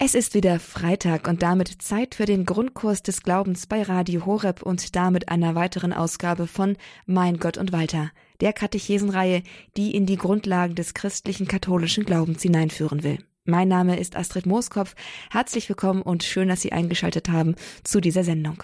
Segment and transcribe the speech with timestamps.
[0.00, 4.62] Es ist wieder Freitag und damit Zeit für den Grundkurs des Glaubens bei Radio Horeb
[4.62, 6.76] und damit einer weiteren Ausgabe von
[7.06, 9.42] Mein Gott und Walter, der Katechesenreihe,
[9.76, 13.18] die in die Grundlagen des christlichen katholischen Glaubens hineinführen will.
[13.44, 14.94] Mein Name ist Astrid Mooskopf.
[15.32, 18.62] Herzlich willkommen und schön, dass Sie eingeschaltet haben zu dieser Sendung.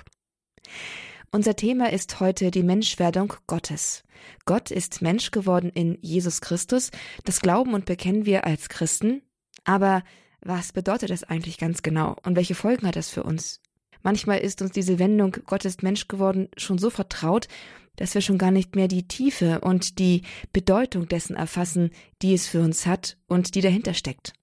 [1.32, 4.04] Unser Thema ist heute die Menschwerdung Gottes.
[4.44, 6.92] Gott ist Mensch geworden in Jesus Christus.
[7.24, 9.22] Das glauben und bekennen wir als Christen.
[9.64, 10.04] Aber
[10.44, 13.60] was bedeutet das eigentlich ganz genau und welche Folgen hat das für uns?
[14.02, 17.48] Manchmal ist uns diese Wendung Gott ist Mensch geworden schon so vertraut,
[17.96, 20.22] dass wir schon gar nicht mehr die Tiefe und die
[20.52, 21.90] Bedeutung dessen erfassen,
[22.22, 24.34] die es für uns hat und die dahinter steckt.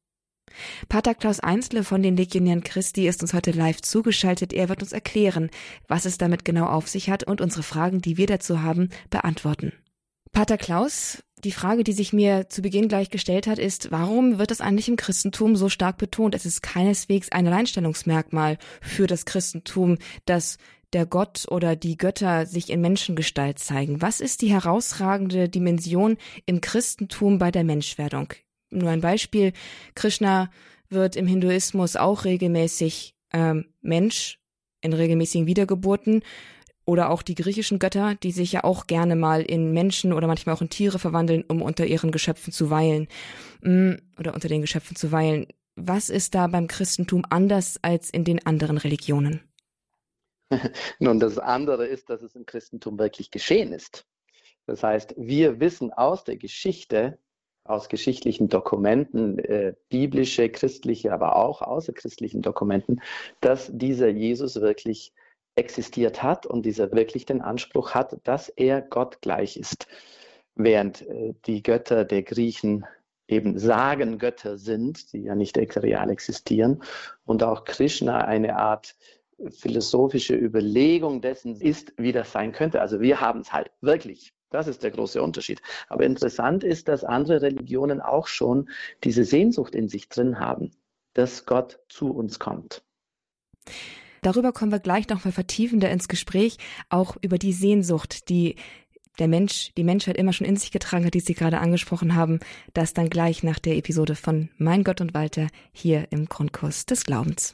[0.89, 4.51] Pater Klaus Einzle von den Legionären Christi ist uns heute live zugeschaltet.
[4.51, 5.49] Er wird uns erklären,
[5.87, 9.73] was es damit genau auf sich hat und unsere Fragen, die wir dazu haben, beantworten.
[10.31, 14.51] Pater Klaus, die Frage, die sich mir zu Beginn gleich gestellt hat, ist, warum wird
[14.51, 16.35] das eigentlich im Christentum so stark betont?
[16.35, 20.57] Es ist keineswegs ein Alleinstellungsmerkmal für das Christentum, dass
[20.93, 24.01] der Gott oder die Götter sich in Menschengestalt zeigen.
[24.01, 28.33] Was ist die herausragende Dimension im Christentum bei der Menschwerdung?
[28.69, 29.53] Nur ein Beispiel.
[29.95, 30.49] Krishna
[30.89, 34.39] wird im Hinduismus auch regelmäßig ähm, Mensch
[34.81, 36.23] in regelmäßigen Wiedergeburten
[36.85, 40.55] oder auch die griechischen Götter, die sich ja auch gerne mal in Menschen oder manchmal
[40.55, 43.07] auch in Tiere verwandeln, um unter ihren Geschöpfen zu weilen
[43.61, 45.47] mm, oder unter den Geschöpfen zu weilen.
[45.75, 49.41] Was ist da beim Christentum anders als in den anderen Religionen?
[50.99, 54.05] Nun, das andere ist, dass es im Christentum wirklich geschehen ist.
[54.65, 57.17] Das heißt, wir wissen aus der Geschichte,
[57.63, 63.01] aus geschichtlichen Dokumenten, äh, biblische, christliche, aber auch außerchristlichen Dokumenten,
[63.39, 65.13] dass dieser Jesus wirklich
[65.55, 69.87] existiert hat und dieser wirklich den Anspruch hat, dass er Gott gleich ist.
[70.55, 72.85] Während äh, die Götter der Griechen
[73.27, 76.83] eben Sagengötter sind, die ja nicht real existieren,
[77.25, 78.95] und auch Krishna eine Art
[79.49, 82.81] philosophische Überlegung dessen ist, wie das sein könnte.
[82.81, 84.33] Also wir haben es halt wirklich.
[84.49, 85.61] Das ist der große Unterschied.
[85.87, 88.69] Aber interessant ist, dass andere Religionen auch schon
[89.03, 90.71] diese Sehnsucht in sich drin haben,
[91.13, 92.83] dass Gott zu uns kommt.
[94.21, 96.57] Darüber kommen wir gleich noch mal vertiefender ins Gespräch,
[96.89, 98.55] auch über die Sehnsucht, die
[99.19, 102.39] der Mensch, die Menschheit immer schon in sich getragen hat, die Sie gerade angesprochen haben,
[102.73, 107.03] das dann gleich nach der Episode von Mein Gott und Walter hier im Grundkurs des
[107.03, 107.53] Glaubens.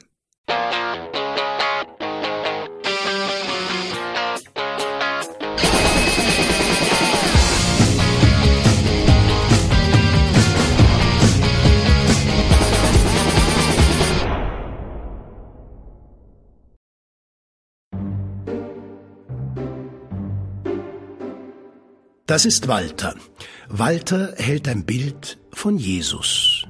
[22.28, 23.14] Das ist Walter.
[23.70, 26.66] Walter hält ein Bild von Jesus.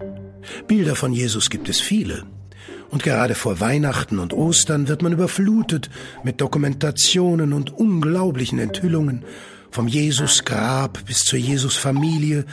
[0.69, 2.23] Bilder von Jesus gibt es viele.
[2.91, 5.91] Und gerade vor Weihnachten und Ostern wird man überflutet
[6.23, 9.25] mit Dokumentationen und unglaublichen Enthüllungen
[9.73, 12.45] vom Jesus-Grab bis zur Jesus-Familie,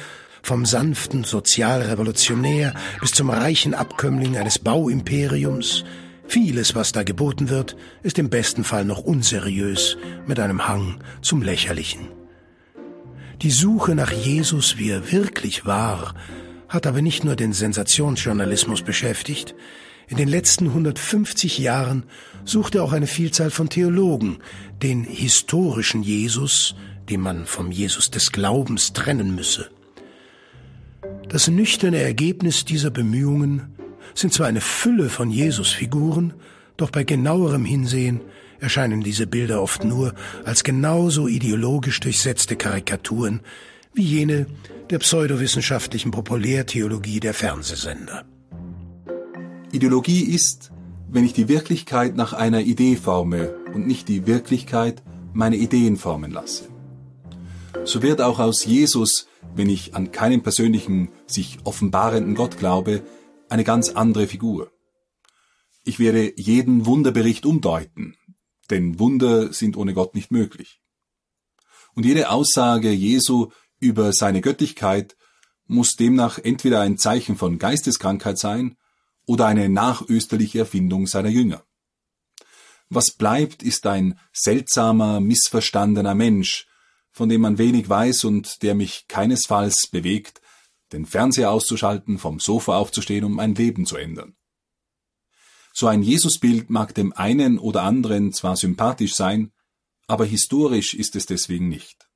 [0.42, 5.86] vom sanften Sozialrevolutionär bis zum reichen Abkömmling eines Bauimperiums.
[6.28, 9.96] Vieles, was da geboten wird, ist im besten Fall noch unseriös
[10.26, 12.25] mit einem Hang zum Lächerlichen.
[13.41, 16.16] Die Suche nach Jesus, wie er wirklich war,
[16.69, 19.56] hat aber nicht nur den Sensationsjournalismus beschäftigt.
[20.07, 22.03] In den letzten 150 Jahren
[22.44, 24.38] suchte auch eine Vielzahl von Theologen
[24.81, 26.75] den historischen Jesus,
[27.09, 29.69] den man vom Jesus des Glaubens trennen müsse.
[31.28, 33.75] Das nüchterne Ergebnis dieser Bemühungen
[34.13, 36.34] sind zwar eine Fülle von Jesusfiguren,
[36.78, 38.22] doch bei genauerem Hinsehen
[38.66, 43.42] erscheinen diese Bilder oft nur als genauso ideologisch durchsetzte Karikaturen
[43.94, 44.48] wie jene
[44.90, 48.25] der pseudowissenschaftlichen Populärtheologie der Fernsehsender.
[49.72, 50.72] Ideologie ist,
[51.08, 56.31] wenn ich die Wirklichkeit nach einer Idee forme und nicht die Wirklichkeit meine Ideen formen
[56.31, 56.64] lasse.
[57.84, 63.04] So wird auch aus Jesus, wenn ich an keinen persönlichen, sich offenbarenden Gott glaube,
[63.48, 64.72] eine ganz andere Figur.
[65.84, 68.16] Ich werde jeden Wunderbericht umdeuten,
[68.69, 70.81] denn Wunder sind ohne Gott nicht möglich.
[71.94, 75.15] Und jede Aussage Jesu über seine Göttlichkeit
[75.67, 78.77] muss demnach entweder ein Zeichen von Geisteskrankheit sein
[79.25, 81.63] oder eine nachösterliche Erfindung seiner Jünger.
[82.89, 86.67] Was bleibt, ist ein seltsamer, missverstandener Mensch,
[87.12, 90.41] von dem man wenig weiß und der mich keinesfalls bewegt,
[90.94, 94.35] den Fernseher auszuschalten, vom Sofa aufzustehen, um mein Leben zu ändern.
[95.77, 99.51] So ein Jesusbild mag dem einen oder anderen zwar sympathisch sein,
[100.07, 102.07] aber historisch ist es deswegen nicht.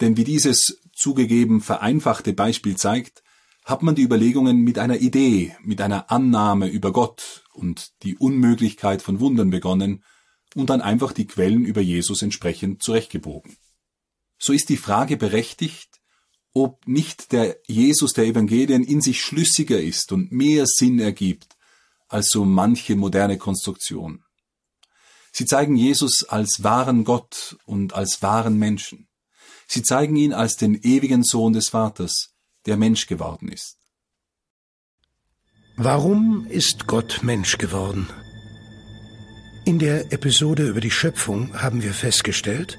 [0.00, 3.22] Denn wie dieses zugegeben vereinfachte Beispiel zeigt,
[3.64, 9.00] hat man die Überlegungen mit einer Idee, mit einer Annahme über Gott und die Unmöglichkeit
[9.00, 10.02] von Wundern begonnen
[10.56, 13.56] und dann einfach die Quellen über Jesus entsprechend zurechtgebogen.
[14.38, 16.00] So ist die Frage berechtigt,
[16.52, 21.57] ob nicht der Jesus der Evangelien in sich schlüssiger ist und mehr Sinn ergibt
[22.08, 24.24] als so manche moderne Konstruktion.
[25.32, 29.08] Sie zeigen Jesus als wahren Gott und als wahren Menschen.
[29.66, 32.30] Sie zeigen ihn als den ewigen Sohn des Vaters,
[32.66, 33.76] der Mensch geworden ist.
[35.76, 38.08] Warum ist Gott Mensch geworden?
[39.64, 42.78] In der Episode über die Schöpfung haben wir festgestellt,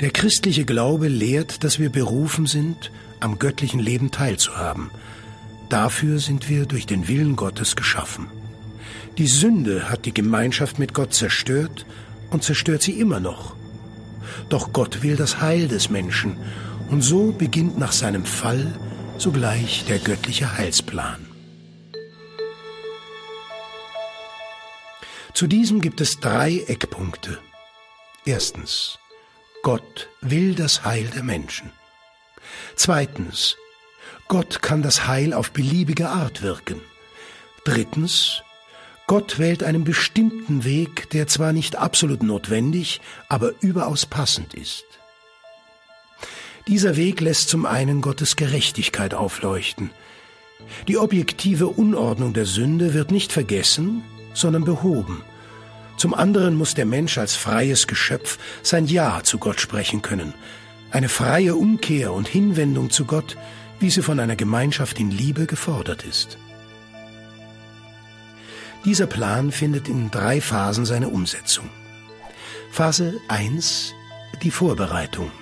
[0.00, 4.90] der christliche Glaube lehrt, dass wir berufen sind, am göttlichen Leben teilzuhaben.
[5.68, 8.28] Dafür sind wir durch den Willen Gottes geschaffen.
[9.18, 11.86] Die Sünde hat die Gemeinschaft mit Gott zerstört
[12.30, 13.56] und zerstört sie immer noch.
[14.50, 16.36] Doch Gott will das Heil des Menschen
[16.90, 18.78] und so beginnt nach seinem Fall
[19.16, 21.26] sogleich der göttliche Heilsplan.
[25.32, 27.38] Zu diesem gibt es drei Eckpunkte.
[28.26, 28.98] Erstens,
[29.62, 31.70] Gott will das Heil der Menschen.
[32.74, 33.56] Zweitens,
[34.28, 36.80] Gott kann das Heil auf beliebige Art wirken.
[37.64, 38.42] Drittens,
[39.06, 44.84] Gott wählt einen bestimmten Weg, der zwar nicht absolut notwendig, aber überaus passend ist.
[46.66, 49.90] Dieser Weg lässt zum einen Gottes Gerechtigkeit aufleuchten.
[50.88, 54.02] Die objektive Unordnung der Sünde wird nicht vergessen,
[54.34, 55.22] sondern behoben.
[55.96, 60.34] Zum anderen muss der Mensch als freies Geschöpf sein Ja zu Gott sprechen können.
[60.90, 63.36] Eine freie Umkehr und Hinwendung zu Gott,
[63.78, 66.38] wie sie von einer Gemeinschaft in Liebe gefordert ist.
[68.86, 71.68] Dieser Plan findet in drei Phasen seine Umsetzung.
[72.70, 73.94] Phase 1.
[74.42, 75.32] Die Vorbereitung.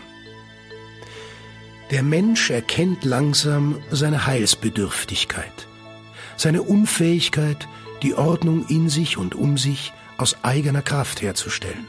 [1.91, 5.69] Der Mensch erkennt langsam seine Heilsbedürftigkeit,
[6.39, 7.69] seine Unfähigkeit,
[8.03, 11.87] die Ordnung in sich und um sich aus eigener Kraft herzustellen.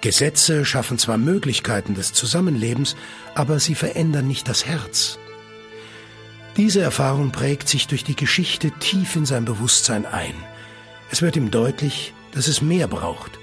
[0.00, 2.96] Gesetze schaffen zwar Möglichkeiten des Zusammenlebens,
[3.36, 5.20] aber sie verändern nicht das Herz.
[6.56, 10.34] Diese Erfahrung prägt sich durch die Geschichte tief in sein Bewusstsein ein.
[11.10, 13.38] Es wird ihm deutlich, dass es mehr braucht.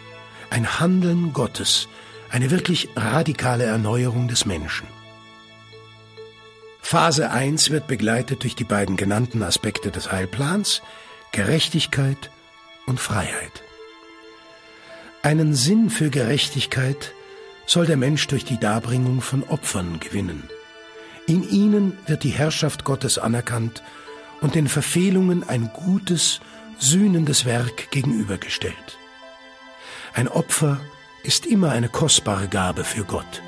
[0.49, 1.87] Ein Handeln Gottes,
[2.29, 4.87] eine wirklich radikale Erneuerung des Menschen.
[6.81, 10.81] Phase 1 wird begleitet durch die beiden genannten Aspekte des Heilplans,
[11.33, 12.31] Gerechtigkeit
[12.85, 13.63] und Freiheit.
[15.21, 17.13] Einen Sinn für Gerechtigkeit
[17.65, 20.49] soll der Mensch durch die Darbringung von Opfern gewinnen.
[21.27, 23.83] In ihnen wird die Herrschaft Gottes anerkannt
[24.39, 26.39] und den Verfehlungen ein gutes,
[26.79, 28.97] sühnendes Werk gegenübergestellt.
[30.13, 30.79] Ein Opfer
[31.23, 33.41] ist immer eine kostbare Gabe für Gott.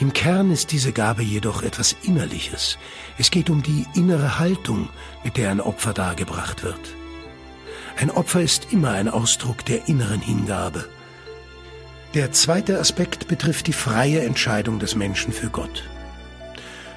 [0.00, 2.78] Im Kern ist diese Gabe jedoch etwas Innerliches.
[3.18, 4.88] Es geht um die innere Haltung,
[5.22, 6.80] mit der ein Opfer dargebracht wird.
[7.98, 10.88] Ein Opfer ist immer ein Ausdruck der inneren Hingabe.
[12.14, 15.84] Der zweite Aspekt betrifft die freie Entscheidung des Menschen für Gott.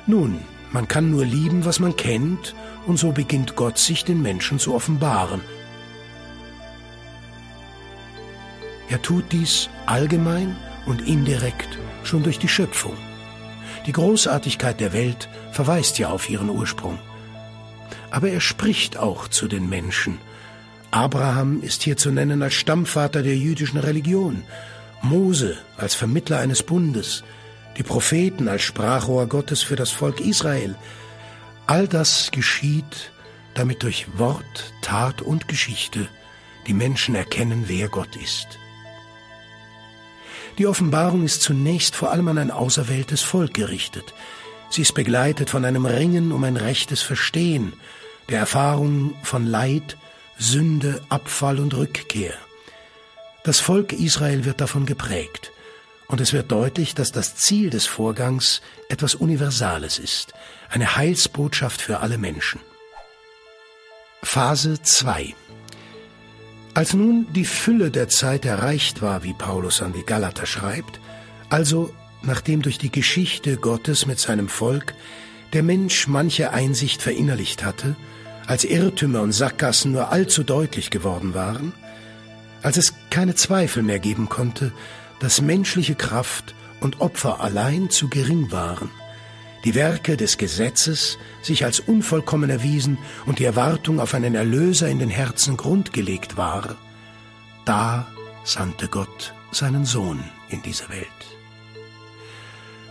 [0.10, 0.40] Nun,
[0.72, 2.56] man kann nur lieben, was man kennt,
[2.88, 5.42] und so beginnt Gott sich den Menschen zu offenbaren.
[8.90, 10.56] Er tut dies allgemein
[10.88, 12.98] und indirekt schon durch die Schöpfung.
[13.86, 16.98] Die Großartigkeit der Welt verweist ja auf ihren Ursprung.
[18.10, 20.18] Aber er spricht auch zu den Menschen.
[20.90, 24.42] Abraham ist hier zu nennen als Stammvater der jüdischen Religion,
[25.04, 27.24] Mose als Vermittler eines Bundes,
[27.80, 30.76] die Propheten als Sprachrohr Gottes für das Volk Israel.
[31.66, 33.12] All das geschieht,
[33.54, 36.10] damit durch Wort, Tat und Geschichte
[36.68, 38.60] die Menschen erkennen, wer Gott ist.
[40.58, 44.14] Die Offenbarung ist zunächst vor allem an ein auserwähltes Volk gerichtet.
[44.70, 47.72] Sie ist begleitet von einem Ringen um ein rechtes Verstehen,
[48.28, 49.96] der Erfahrung von Leid,
[50.38, 52.34] Sünde, Abfall und Rückkehr.
[53.46, 55.54] Das Volk Israel wird davon geprägt.
[56.10, 60.34] Und es wird deutlich, dass das Ziel des Vorgangs etwas Universales ist,
[60.70, 62.60] eine Heilsbotschaft für alle Menschen.
[64.24, 65.36] Phase 2
[66.74, 71.00] Als nun die Fülle der Zeit erreicht war, wie Paulus an die Galater schreibt,
[71.50, 74.96] also nachdem durch die Geschichte Gottes mit seinem Volk
[75.54, 77.96] der Mensch manche Einsicht verinnerlicht hatte,
[78.48, 81.72] als Irrtümer und Sackgassen nur allzu deutlich geworden waren,
[82.64, 84.72] als es keine Zweifel mehr geben konnte,
[85.20, 88.90] dass menschliche Kraft und Opfer allein zu gering waren,
[89.66, 95.00] die Werke des Gesetzes sich als unvollkommen erwiesen und die Erwartung auf einen Erlöser in
[95.00, 96.78] den Herzen grundgelegt war,
[97.66, 98.08] da
[98.44, 101.08] sandte Gott seinen Sohn in diese Welt.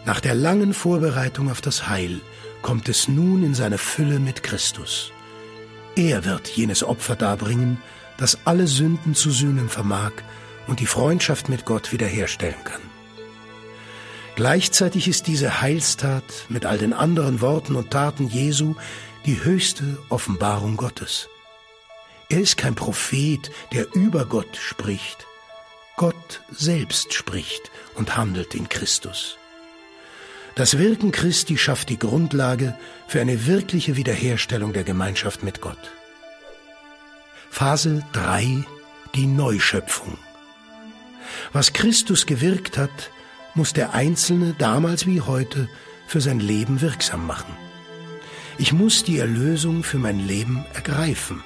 [0.04, 2.20] Nach der langen Vorbereitung auf das Heil
[2.62, 5.12] kommt es nun in seine Fülle mit Christus.
[5.96, 7.78] Er wird jenes Opfer darbringen,
[8.16, 10.12] das alle Sünden zu sühnen vermag
[10.68, 12.80] und die Freundschaft mit Gott wiederherstellen kann.
[14.36, 18.76] Gleichzeitig ist diese Heilstat mit all den anderen Worten und Taten Jesu
[19.26, 21.28] die höchste Offenbarung Gottes.
[22.28, 25.26] Er ist kein Prophet, der über Gott spricht.
[25.96, 29.36] Gott selbst spricht und handelt in Christus.
[30.54, 35.92] Das Wirken Christi schafft die Grundlage für eine wirkliche Wiederherstellung der Gemeinschaft mit Gott.
[37.50, 38.64] Phase 3
[39.14, 40.18] Die Neuschöpfung.
[41.52, 43.10] Was Christus gewirkt hat,
[43.54, 45.68] muss der Einzelne damals wie heute
[46.06, 47.54] für sein Leben wirksam machen.
[48.58, 51.42] Ich muss die Erlösung für mein Leben ergreifen.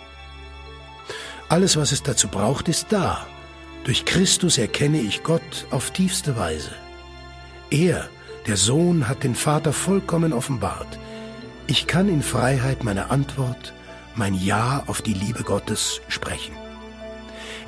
[1.49, 3.27] Alles, was es dazu braucht, ist da.
[3.85, 6.71] Durch Christus erkenne ich Gott auf tiefste Weise.
[7.71, 8.09] Er,
[8.47, 10.99] der Sohn, hat den Vater vollkommen offenbart.
[11.67, 13.75] Ich kann in Freiheit meine Antwort,
[14.15, 16.55] mein Ja auf die Liebe Gottes sprechen.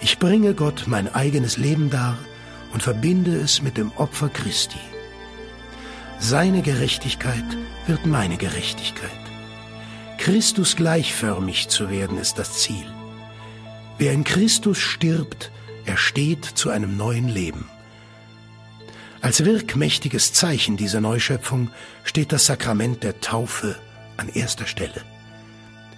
[0.00, 2.18] Ich bringe Gott mein eigenes Leben dar,
[2.74, 4.80] und verbinde es mit dem Opfer Christi.
[6.18, 7.44] Seine Gerechtigkeit
[7.86, 9.10] wird meine Gerechtigkeit.
[10.18, 12.86] Christus gleichförmig zu werden ist das Ziel.
[13.96, 15.52] Wer in Christus stirbt,
[15.84, 17.68] ersteht zu einem neuen Leben.
[19.20, 21.70] Als wirkmächtiges Zeichen dieser Neuschöpfung
[22.02, 23.76] steht das Sakrament der Taufe
[24.16, 25.02] an erster Stelle.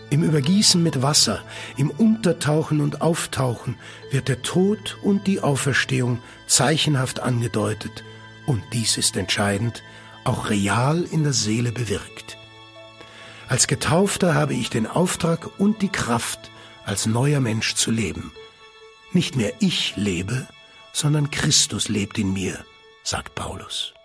[0.09, 1.43] Im Übergießen mit Wasser,
[1.77, 3.77] im Untertauchen und Auftauchen
[4.11, 8.05] wird der Tod und die Auferstehung zeichenhaft angedeutet
[8.47, 9.83] und dies ist entscheidend,
[10.25, 12.37] auch real in der Seele bewirkt.
[13.49, 16.51] Als Getaufter habe ich den Auftrag und die Kraft,
[16.85, 18.33] als neuer Mensch zu leben.
[19.13, 20.47] Nicht mehr ich lebe,
[20.93, 22.65] sondern Christus lebt in mir,
[23.03, 23.96] sagt Paulus.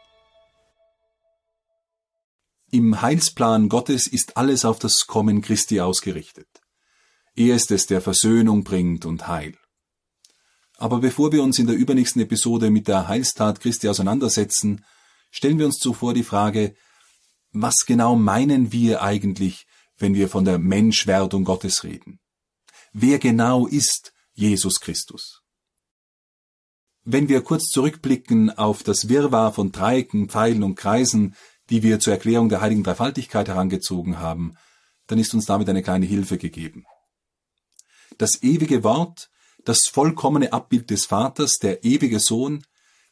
[2.73, 6.47] Im Heilsplan Gottes ist alles auf das Kommen Christi ausgerichtet.
[7.35, 9.57] Er ist es, der Versöhnung bringt und Heil.
[10.77, 14.85] Aber bevor wir uns in der übernächsten Episode mit der Heilstat Christi auseinandersetzen,
[15.31, 16.73] stellen wir uns zuvor die Frage,
[17.51, 22.21] was genau meinen wir eigentlich, wenn wir von der Menschwerdung Gottes reden?
[22.93, 25.41] Wer genau ist Jesus Christus?
[27.03, 31.35] Wenn wir kurz zurückblicken auf das Wirrwarr von Dreiecken, Pfeilen und Kreisen,
[31.71, 34.55] die wir zur Erklärung der heiligen Dreifaltigkeit herangezogen haben,
[35.07, 36.85] dann ist uns damit eine kleine Hilfe gegeben.
[38.17, 39.29] Das ewige Wort,
[39.63, 42.65] das vollkommene Abbild des Vaters, der ewige Sohn,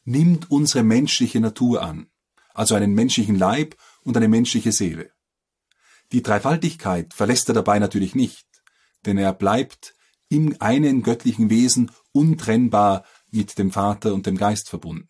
[0.04, 2.10] nimmt unsere menschliche Natur an,
[2.54, 5.10] also einen menschlichen Leib und eine menschliche Seele.
[6.12, 8.46] Die Dreifaltigkeit verlässt er dabei natürlich nicht,
[9.06, 9.94] denn er bleibt
[10.28, 15.08] im einen göttlichen Wesen untrennbar mit dem Vater und dem Geist verbunden.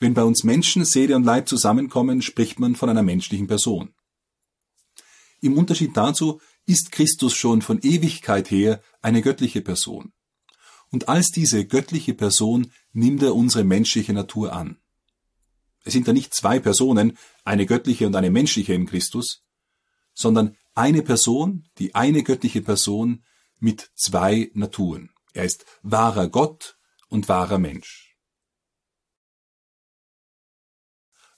[0.00, 3.94] Wenn bei uns Menschen, Seele und Leib zusammenkommen, spricht man von einer menschlichen Person.
[5.40, 10.12] Im Unterschied dazu ist Christus schon von Ewigkeit her eine göttliche Person.
[10.90, 14.78] Und als diese göttliche Person nimmt er unsere menschliche Natur an.
[15.84, 19.44] Es sind da nicht zwei Personen, eine göttliche und eine menschliche in Christus,
[20.14, 23.24] sondern eine Person, die eine göttliche Person
[23.58, 25.10] mit zwei Naturen.
[25.32, 26.76] Er ist wahrer Gott
[27.08, 28.07] und wahrer Mensch.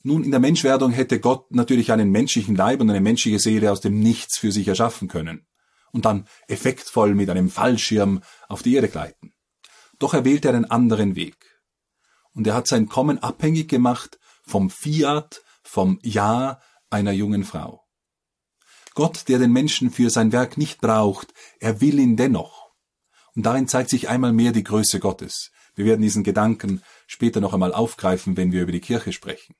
[0.02, 3.80] Nun, in der Menschwerdung hätte Gott natürlich einen menschlichen Leib und eine menschliche Seele aus
[3.80, 5.46] dem Nichts für sich erschaffen können
[5.92, 9.34] und dann effektvoll mit einem Fallschirm auf die Erde gleiten.
[9.98, 11.36] Doch er wählte einen anderen Weg.
[12.32, 17.84] Und er hat sein Kommen abhängig gemacht vom Fiat, vom Ja einer jungen Frau.
[18.94, 22.70] Gott, der den Menschen für sein Werk nicht braucht, er will ihn dennoch.
[23.34, 25.50] Und darin zeigt sich einmal mehr die Größe Gottes.
[25.74, 29.54] Wir werden diesen Gedanken später noch einmal aufgreifen, wenn wir über die Kirche sprechen.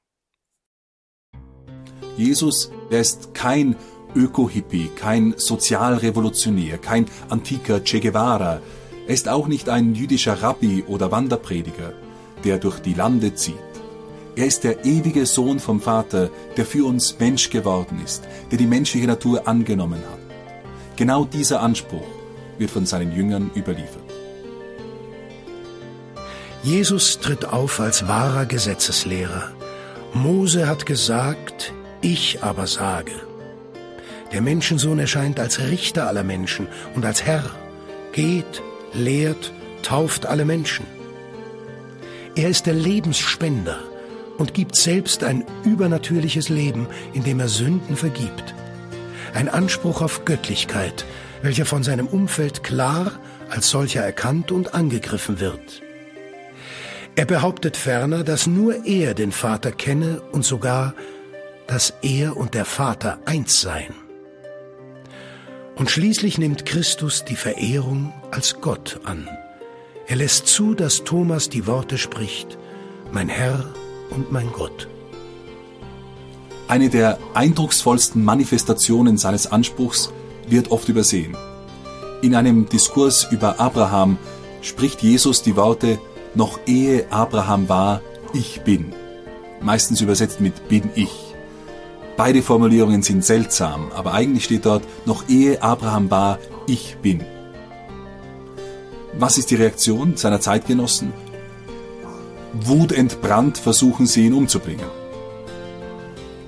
[2.21, 3.77] Jesus, er ist kein
[4.15, 8.61] Öko-Hippie, kein Sozialrevolutionär, kein antiker Che Guevara.
[9.09, 11.95] Er ist auch nicht ein jüdischer Rabbi oder Wanderprediger,
[12.45, 13.55] der durch die Lande zieht.
[14.37, 18.67] Er ist der ewige Sohn vom Vater, der für uns Mensch geworden ist, der die
[18.67, 20.21] menschliche Natur angenommen hat.
[20.97, 22.07] Genau dieser Anspruch
[22.59, 24.05] wird von seinen Jüngern überliefert.
[26.62, 29.53] Jesus tritt auf als wahrer Gesetzeslehrer.
[30.12, 33.12] Mose hat gesagt, ich aber sage,
[34.33, 37.45] der Menschensohn erscheint als Richter aller Menschen und als Herr,
[38.12, 39.52] geht, lehrt,
[39.83, 40.87] tauft alle Menschen.
[42.37, 43.78] Er ist der Lebensspender
[44.38, 48.54] und gibt selbst ein übernatürliches Leben, indem er Sünden vergibt.
[49.35, 51.04] Ein Anspruch auf Göttlichkeit,
[51.42, 53.12] welcher von seinem Umfeld klar
[53.49, 55.83] als solcher erkannt und angegriffen wird.
[57.16, 60.95] Er behauptet ferner, dass nur er den Vater kenne und sogar
[61.71, 63.95] dass er und der Vater eins seien.
[65.77, 69.29] Und schließlich nimmt Christus die Verehrung als Gott an.
[70.09, 72.59] Er lässt zu, dass Thomas die Worte spricht,
[73.12, 73.65] mein Herr
[74.11, 74.89] und mein Gott.
[76.67, 80.12] Eine der eindrucksvollsten Manifestationen seines Anspruchs
[80.49, 81.37] wird oft übersehen.
[82.21, 84.19] In einem Diskurs über Abraham
[84.61, 86.00] spricht Jesus die Worte,
[86.35, 88.93] noch ehe Abraham war, ich bin.
[89.61, 91.29] Meistens übersetzt mit bin ich.
[92.23, 97.25] Beide Formulierungen sind seltsam, aber eigentlich steht dort, noch ehe Abraham war, ich bin.
[99.19, 101.15] Was ist die Reaktion seiner Zeitgenossen?
[102.53, 104.85] Wutentbrannt versuchen sie ihn umzubringen.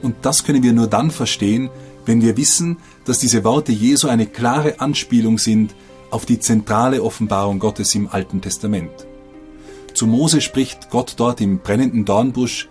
[0.02, 1.70] Und das können wir nur dann verstehen,
[2.04, 2.76] wenn wir wissen,
[3.06, 5.74] dass diese Worte Jesu eine klare Anspielung sind
[6.10, 8.92] auf die zentrale Offenbarung Gottes im Alten Testament.
[9.94, 12.68] Zu Mose spricht Gott dort im brennenden Dornbusch,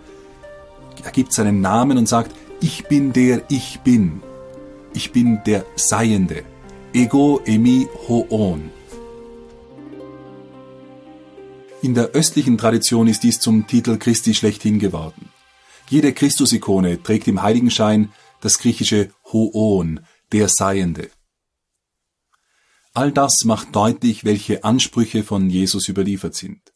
[1.02, 2.30] er gibt seinen Namen und sagt,
[2.62, 4.22] ich bin der Ich bin.
[4.94, 6.44] Ich bin der Seiende.
[6.94, 8.70] Ego emi hoon.
[11.82, 15.30] In der östlichen Tradition ist dies zum Titel Christi schlechthin geworden.
[15.90, 20.00] Jede Christusikone trägt im Heiligenschein das griechische Hoon,
[20.30, 21.10] der Seiende.
[22.94, 26.72] All das macht deutlich, welche Ansprüche von Jesus überliefert sind.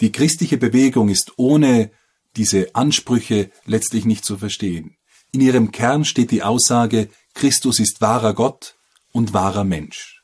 [0.00, 1.90] Die christliche Bewegung ist ohne
[2.36, 4.97] diese Ansprüche letztlich nicht zu verstehen.
[5.30, 8.76] In ihrem Kern steht die Aussage, Christus ist wahrer Gott
[9.12, 10.22] und wahrer Mensch.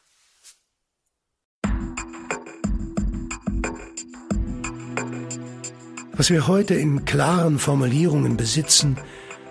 [6.17, 8.97] Was wir heute in klaren Formulierungen besitzen,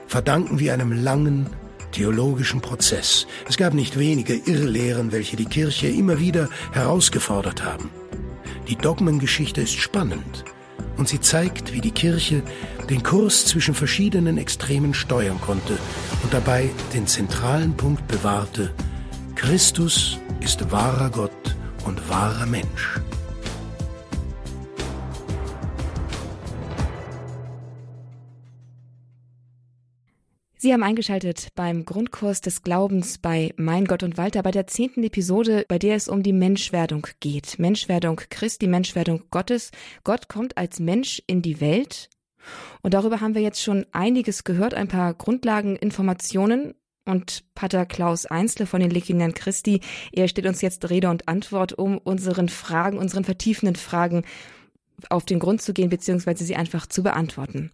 [0.07, 1.47] verdanken wir einem langen
[1.91, 3.27] theologischen Prozess.
[3.47, 7.91] Es gab nicht wenige Irrlehren, welche die Kirche immer wieder herausgefordert haben.
[8.67, 10.45] Die Dogmengeschichte ist spannend
[10.97, 12.43] und sie zeigt, wie die Kirche
[12.89, 15.77] den Kurs zwischen verschiedenen Extremen steuern konnte
[16.23, 18.71] und dabei den zentralen Punkt bewahrte,
[19.35, 22.99] Christus ist wahrer Gott und wahrer Mensch.
[30.63, 35.03] Sie haben eingeschaltet beim Grundkurs des Glaubens bei Mein Gott und Walter bei der zehnten
[35.03, 37.59] Episode, bei der es um die Menschwerdung geht.
[37.59, 39.71] Menschwerdung Christi, Menschwerdung Gottes.
[40.05, 42.09] Gott kommt als Mensch in die Welt.
[42.81, 46.75] Und darüber haben wir jetzt schon einiges gehört, ein paar Grundlageninformationen.
[47.03, 49.81] Und Pater Klaus Einzle von den Legionären Christi,
[50.13, 54.23] er steht uns jetzt Rede und Antwort, um unseren Fragen, unseren vertiefenden Fragen
[55.09, 57.73] auf den Grund zu gehen, beziehungsweise sie einfach zu beantworten.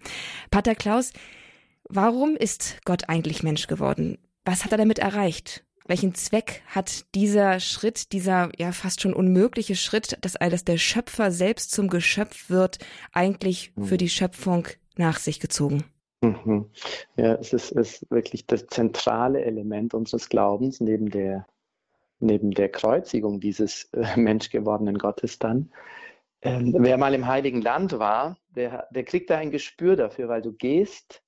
[0.49, 1.13] Pater Klaus,
[1.91, 4.19] Warum ist Gott eigentlich Mensch geworden?
[4.45, 5.65] Was hat er damit erreicht?
[5.87, 11.31] Welchen Zweck hat dieser Schritt, dieser ja fast schon unmögliche Schritt, dass, dass der Schöpfer
[11.31, 12.77] selbst zum Geschöpf wird,
[13.11, 15.83] eigentlich für die Schöpfung nach sich gezogen?
[16.21, 16.69] Mhm.
[17.15, 21.47] Ja, es ist, ist wirklich das zentrale Element unseres Glaubens neben der,
[22.19, 25.71] neben der Kreuzigung dieses äh, menschgewordenen Gottes dann.
[26.43, 30.43] Ähm, wer mal im Heiligen Land war, der, der kriegt da ein Gespür dafür, weil
[30.43, 31.23] du gehst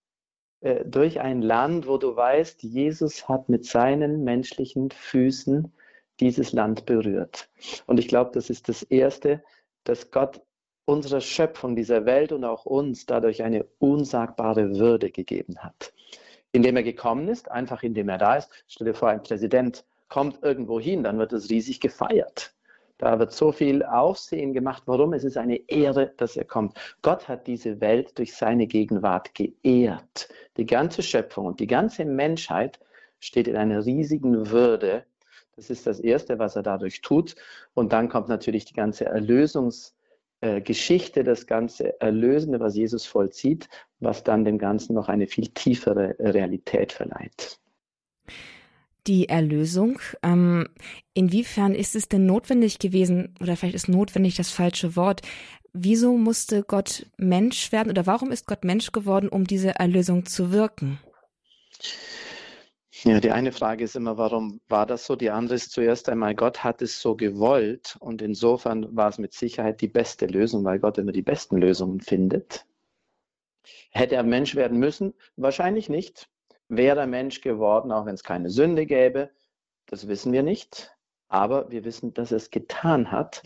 [0.61, 5.71] äh, durch ein Land, wo du weißt, Jesus hat mit seinen menschlichen Füßen
[6.19, 7.49] dieses Land berührt.
[7.87, 9.43] Und ich glaube, das ist das Erste,
[9.83, 10.41] dass Gott
[10.85, 15.93] unserer Schöpfung, dieser Welt und auch uns dadurch eine unsagbare Würde gegeben hat.
[16.51, 18.49] Indem er gekommen ist, einfach indem er da ist.
[18.67, 22.53] Stell dir vor, ein Präsident kommt irgendwo hin, dann wird es riesig gefeiert.
[23.01, 24.83] Da wird so viel Aufsehen gemacht.
[24.85, 25.13] Warum?
[25.13, 26.77] Es ist eine Ehre, dass er kommt.
[27.01, 30.29] Gott hat diese Welt durch seine Gegenwart geehrt.
[30.57, 32.79] Die ganze Schöpfung und die ganze Menschheit
[33.19, 35.05] steht in einer riesigen Würde.
[35.55, 37.33] Das ist das Erste, was er dadurch tut.
[37.73, 43.67] Und dann kommt natürlich die ganze Erlösungsgeschichte, das ganze Erlösende, was Jesus vollzieht,
[43.99, 47.57] was dann dem Ganzen noch eine viel tiefere Realität verleiht
[49.07, 49.99] die Erlösung.
[50.23, 50.67] Ähm,
[51.13, 55.21] inwiefern ist es denn notwendig gewesen, oder vielleicht ist notwendig das falsche Wort,
[55.73, 60.51] wieso musste Gott Mensch werden oder warum ist Gott Mensch geworden, um diese Erlösung zu
[60.51, 60.99] wirken?
[63.03, 65.15] Ja, die eine Frage ist immer, warum war das so?
[65.15, 69.33] Die andere ist zuerst einmal, Gott hat es so gewollt und insofern war es mit
[69.33, 72.65] Sicherheit die beste Lösung, weil Gott immer die besten Lösungen findet.
[73.89, 75.15] Hätte er Mensch werden müssen?
[75.35, 76.29] Wahrscheinlich nicht
[76.71, 79.29] wäre Mensch geworden, auch wenn es keine Sünde gäbe.
[79.87, 80.95] Das wissen wir nicht,
[81.27, 83.43] aber wir wissen, dass er es getan hat.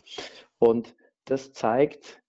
[0.59, 2.21] Und das zeigt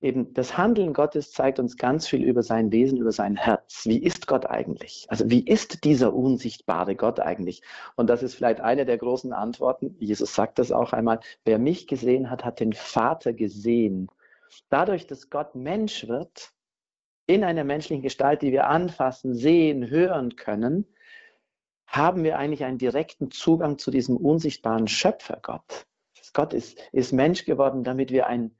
[0.00, 3.84] eben, das Handeln Gottes zeigt uns ganz viel über sein Wesen, über sein Herz.
[3.84, 5.06] Wie ist Gott eigentlich?
[5.08, 7.62] Also wie ist dieser unsichtbare Gott eigentlich?
[7.96, 9.94] Und das ist vielleicht eine der großen Antworten.
[9.98, 11.20] Jesus sagt das auch einmal.
[11.44, 14.08] Wer mich gesehen hat, hat den Vater gesehen.
[14.70, 16.52] Dadurch, dass Gott Mensch wird,
[17.28, 20.86] in einer menschlichen Gestalt, die wir anfassen, sehen, hören können,
[21.86, 25.86] haben wir eigentlich einen direkten Zugang zu diesem unsichtbaren Schöpfergott.
[26.32, 28.56] Gott ist, ist Mensch geworden, damit wir einen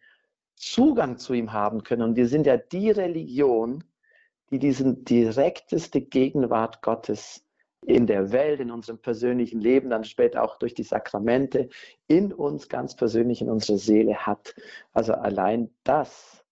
[0.57, 2.03] Zugang zu ihm haben können.
[2.03, 3.85] Und wir sind ja die Religion,
[4.51, 7.45] die diesen direkteste Gegenwart Gottes
[7.87, 11.69] in der Welt, in unserem persönlichen Leben, dann später auch durch die Sakramente,
[12.07, 14.55] in uns ganz persönlich, in unserer Seele hat.
[14.93, 16.45] Also allein das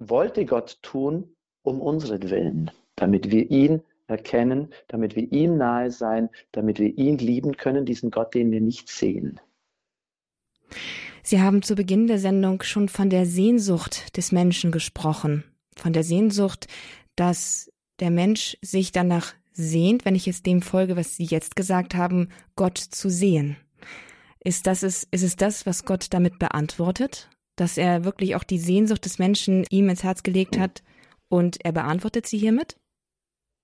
[0.00, 6.28] wollte Gott tun, um unseren Willen, damit wir ihn erkennen, damit wir ihm nahe sein,
[6.52, 9.40] damit wir ihn lieben können, diesen Gott, den wir nicht sehen.
[11.22, 15.44] Sie haben zu Beginn der Sendung schon von der Sehnsucht des Menschen gesprochen,
[15.76, 16.66] von der Sehnsucht,
[17.14, 21.94] dass der Mensch sich danach sehnt, wenn ich jetzt dem folge, was Sie jetzt gesagt
[21.94, 23.56] haben, Gott zu sehen.
[24.42, 27.28] Ist, das ist, ist es das, was Gott damit beantwortet?
[27.56, 30.82] Dass er wirklich auch die Sehnsucht des Menschen ihm ins Herz gelegt hat
[31.28, 32.76] und er beantwortet sie hiermit?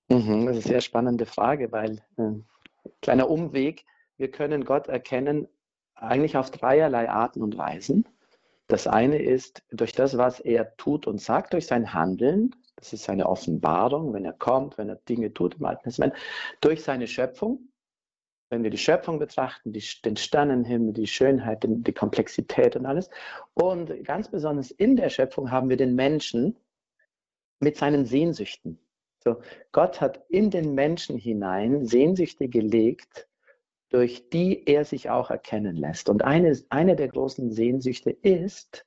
[0.08, 2.32] Mhm, das ist eine sehr spannende Frage, weil äh,
[3.02, 3.84] kleiner Umweg,
[4.16, 5.48] wir können Gott erkennen
[5.94, 8.06] eigentlich auf dreierlei Arten und Weisen.
[8.68, 12.54] Das eine ist durch das, was er tut und sagt, durch sein Handeln.
[12.76, 16.14] Das ist seine Offenbarung, wenn er kommt, wenn er Dinge tut im Alten Testament.
[16.60, 17.68] Durch seine Schöpfung.
[18.48, 23.10] Wenn wir die Schöpfung betrachten, die, den Sternenhimmel, die Schönheit, die, die Komplexität und alles.
[23.54, 26.56] Und ganz besonders in der Schöpfung haben wir den Menschen
[27.58, 28.78] mit seinen Sehnsüchten.
[29.24, 29.40] So,
[29.72, 33.28] Gott hat in den Menschen hinein Sehnsüchte gelegt,
[33.88, 36.08] durch die er sich auch erkennen lässt.
[36.08, 38.86] Und eine, eine der großen Sehnsüchte ist,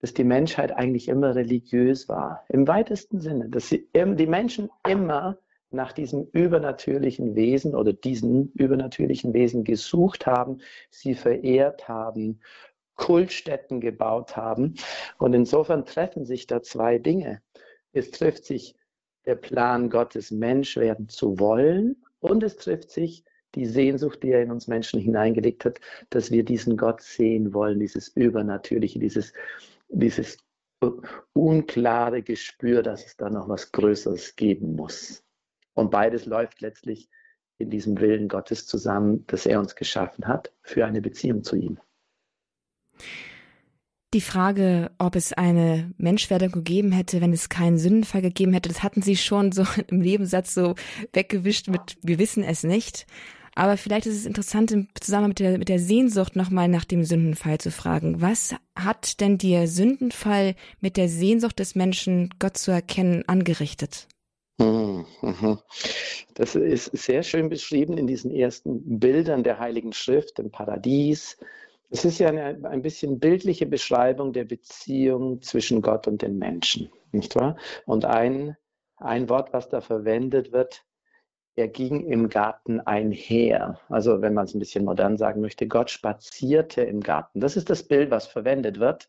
[0.00, 5.38] dass die Menschheit eigentlich immer religiös war, im weitesten Sinne, dass sie, die Menschen immer
[5.70, 12.40] nach diesem übernatürlichen Wesen oder diesen übernatürlichen Wesen gesucht haben, sie verehrt haben,
[12.96, 14.74] Kultstätten gebaut haben.
[15.18, 17.40] Und insofern treffen sich da zwei Dinge.
[17.92, 18.76] Es trifft sich
[19.26, 24.42] der Plan Gottes, Mensch werden zu wollen, und es trifft sich die Sehnsucht, die er
[24.42, 25.80] in uns Menschen hineingelegt hat,
[26.10, 29.32] dass wir diesen Gott sehen wollen, dieses Übernatürliche, dieses,
[29.88, 30.36] dieses
[31.32, 35.24] unklare Gespür, dass es da noch was Größeres geben muss.
[35.74, 37.08] Und beides läuft letztlich
[37.58, 41.78] in diesem Willen Gottes zusammen, dass er uns geschaffen hat, für eine Beziehung zu ihm.
[44.12, 48.82] Die Frage, ob es eine Menschwerdung gegeben hätte, wenn es keinen Sündenfall gegeben hätte, das
[48.82, 50.74] hatten Sie schon so im Nebensatz so
[51.12, 53.06] weggewischt mit, wir wissen es nicht.
[53.54, 57.04] Aber vielleicht ist es interessant, im Zusammenhang mit der, mit der Sehnsucht nochmal nach dem
[57.04, 58.20] Sündenfall zu fragen.
[58.20, 64.08] Was hat denn der Sündenfall mit der Sehnsucht des Menschen, Gott zu erkennen, angerichtet?
[64.60, 65.58] Mhm, mhm.
[66.34, 71.38] Das ist sehr schön beschrieben in diesen ersten Bildern der Heiligen Schrift, im Paradies.
[71.88, 76.90] Es ist ja eine ein bisschen bildliche Beschreibung der Beziehung zwischen Gott und den Menschen,
[77.10, 77.56] nicht wahr?
[77.86, 78.56] Und ein,
[78.98, 80.84] ein Wort, was da verwendet wird,
[81.56, 83.80] er ging im Garten einher.
[83.88, 87.40] Also wenn man es ein bisschen modern sagen möchte, Gott spazierte im Garten.
[87.40, 89.08] Das ist das Bild, was verwendet wird.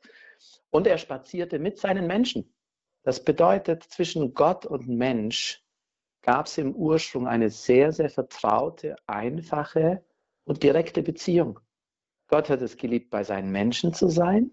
[0.70, 2.54] Und er spazierte mit seinen Menschen.
[3.04, 5.64] Das bedeutet, zwischen Gott und Mensch
[6.22, 10.04] gab es im Ursprung eine sehr, sehr vertraute, einfache
[10.44, 11.60] und direkte Beziehung.
[12.28, 14.52] Gott hat es geliebt, bei seinen Menschen zu sein.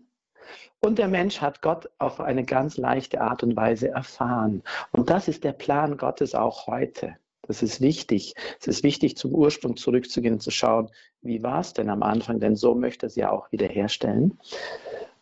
[0.80, 4.62] Und der Mensch hat Gott auf eine ganz leichte Art und Weise erfahren.
[4.92, 7.16] Und das ist der Plan Gottes auch heute.
[7.42, 8.34] Das ist wichtig.
[8.60, 10.90] Es ist wichtig, zum Ursprung zurückzugehen und zu schauen,
[11.22, 14.38] wie war es denn am Anfang, denn so möchte er es ja auch wiederherstellen.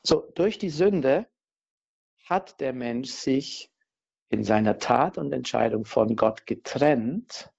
[0.02, 1.26] So, durch die Sünde
[2.26, 3.70] hat der Mensch sich
[4.28, 7.50] in seiner Tat und Entscheidung von Gott getrennt,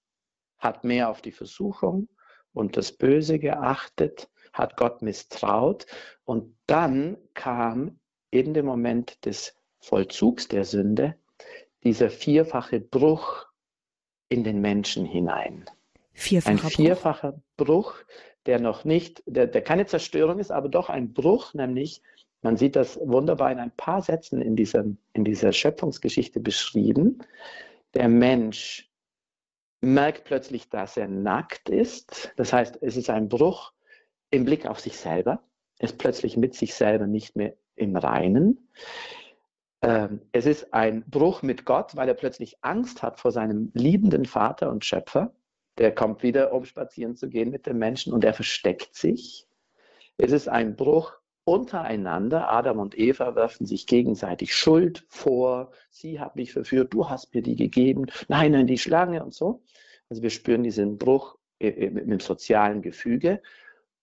[0.59, 2.09] hat mehr auf die Versuchung
[2.53, 5.85] und das Böse geachtet, hat Gott misstraut
[6.25, 7.99] und dann kam
[8.29, 11.15] in dem Moment des Vollzugs der Sünde
[11.83, 13.47] dieser vierfache Bruch
[14.27, 15.65] in den Menschen hinein.
[16.11, 17.93] Vierfacher ein vierfacher Bruch.
[17.95, 17.95] Bruch,
[18.45, 22.01] der noch nicht, der, der keine Zerstörung ist, aber doch ein Bruch, nämlich,
[22.41, 27.19] man sieht das wunderbar in ein paar Sätzen in dieser, in dieser Schöpfungsgeschichte beschrieben.
[27.93, 28.91] Der Mensch
[29.81, 32.31] merkt plötzlich, dass er nackt ist.
[32.35, 33.73] Das heißt, es ist ein Bruch
[34.29, 35.41] im Blick auf sich selber.
[35.79, 38.69] Er ist plötzlich mit sich selber nicht mehr im Reinen.
[39.81, 44.25] Ähm, es ist ein Bruch mit Gott, weil er plötzlich Angst hat vor seinem liebenden
[44.25, 45.33] Vater und Schöpfer.
[45.77, 49.47] Der kommt wieder, um spazieren zu gehen mit dem Menschen und er versteckt sich.
[50.17, 51.13] Es ist ein Bruch
[51.47, 52.51] untereinander.
[52.51, 55.71] Adam und Eva werfen sich gegenseitig Schuld vor.
[55.89, 58.07] Sie hat mich verführt, du hast mir die gegeben.
[58.27, 59.63] Nein, nein, die Schlange und so.
[60.09, 63.41] Also wir spüren diesen Bruch im sozialen Gefüge.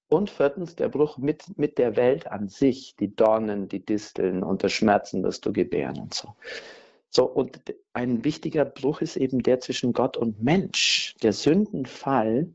[0.09, 4.63] Und viertens der Bruch mit, mit der Welt an sich, die Dornen, die Disteln und
[4.63, 6.35] das Schmerzen, das du gebären und so.
[7.11, 7.61] So, und
[7.93, 11.15] ein wichtiger Bruch ist eben der zwischen Gott und Mensch.
[11.23, 12.49] Der Sündenfall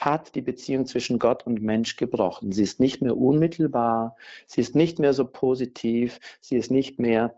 [0.00, 2.52] hat die Beziehung zwischen Gott und Mensch gebrochen.
[2.52, 7.36] Sie ist nicht mehr unmittelbar, sie ist nicht mehr so positiv, sie ist nicht mehr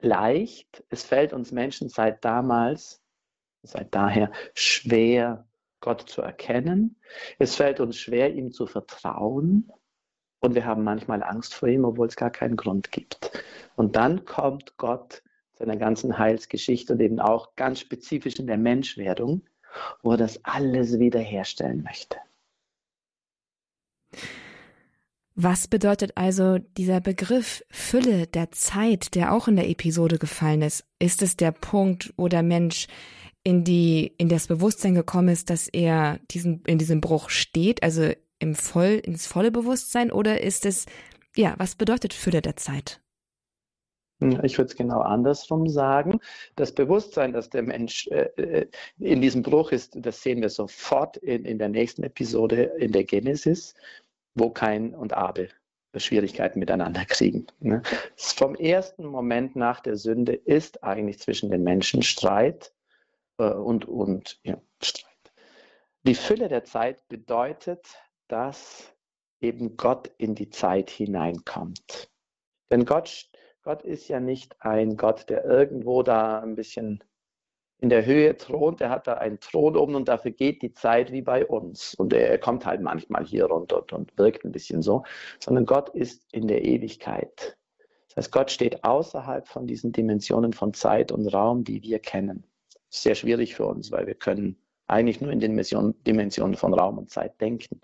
[0.00, 0.84] leicht.
[0.88, 3.00] Es fällt uns Menschen seit damals,
[3.62, 5.46] seit daher schwer,
[5.80, 6.96] Gott zu erkennen.
[7.38, 9.72] Es fällt uns schwer, ihm zu vertrauen.
[10.40, 13.30] Und wir haben manchmal Angst vor ihm, obwohl es gar keinen Grund gibt.
[13.76, 15.22] Und dann kommt Gott
[15.54, 19.42] seiner ganzen Heilsgeschichte und eben auch ganz spezifisch in der Menschwerdung,
[20.02, 22.16] wo er das alles wiederherstellen möchte.
[25.34, 30.84] Was bedeutet also dieser Begriff Fülle der Zeit, der auch in der Episode gefallen ist?
[30.98, 32.88] Ist es der Punkt, wo der Mensch
[33.42, 38.12] in die, in das Bewusstsein gekommen ist, dass er diesen, in diesem Bruch steht, also
[38.38, 40.86] im voll, ins volle Bewusstsein, oder ist es,
[41.34, 43.00] ja, was bedeutet Fülle der Zeit?
[44.42, 46.20] Ich würde es genau andersrum sagen.
[46.56, 48.66] Das Bewusstsein, dass der Mensch äh, äh,
[48.98, 53.04] in diesem Bruch ist, das sehen wir sofort in, in der nächsten Episode in der
[53.04, 53.74] Genesis,
[54.34, 55.48] wo Kain und Abel
[55.96, 57.46] Schwierigkeiten miteinander kriegen.
[57.58, 57.82] Ne?
[58.16, 62.72] Vom ersten Moment nach der Sünde ist eigentlich zwischen den Menschen Streit
[63.38, 65.10] äh, und, und ja, Streit.
[66.04, 67.86] Die Fülle der Zeit bedeutet,
[68.28, 68.94] dass
[69.40, 72.10] eben Gott in die Zeit hineinkommt.
[72.70, 73.29] Denn Gott
[73.62, 77.04] Gott ist ja nicht ein Gott, der irgendwo da ein bisschen
[77.78, 78.80] in der Höhe thront.
[78.80, 81.94] Er hat da einen Thron oben und dafür geht die Zeit wie bei uns.
[81.94, 85.02] Und er kommt halt manchmal hier runter und wirkt ein bisschen so.
[85.38, 87.56] Sondern Gott ist in der Ewigkeit.
[88.08, 92.44] Das heißt, Gott steht außerhalb von diesen Dimensionen von Zeit und Raum, die wir kennen.
[92.88, 94.56] Sehr schwierig für uns, weil wir können
[94.88, 95.56] eigentlich nur in den
[96.06, 97.80] Dimensionen von Raum und Zeit denken.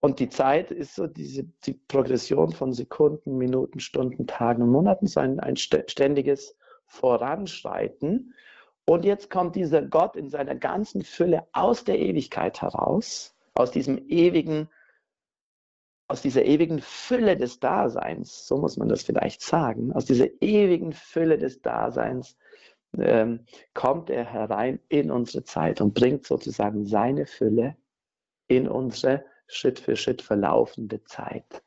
[0.00, 5.06] Und die Zeit ist so diese die Progression von Sekunden, Minuten, Stunden, Tagen und Monaten,
[5.06, 6.56] so ein, ein ständiges
[6.86, 8.34] Voranschreiten.
[8.84, 14.08] Und jetzt kommt dieser Gott in seiner ganzen Fülle aus der Ewigkeit heraus, aus diesem
[14.08, 14.68] ewigen,
[16.08, 20.92] aus dieser ewigen Fülle des Daseins, so muss man das vielleicht sagen, aus dieser ewigen
[20.92, 22.36] Fülle des Daseins
[22.96, 27.76] ähm, kommt er herein in unsere Zeit und bringt sozusagen seine Fülle
[28.46, 31.62] in unsere Schritt für Schritt verlaufende Zeit.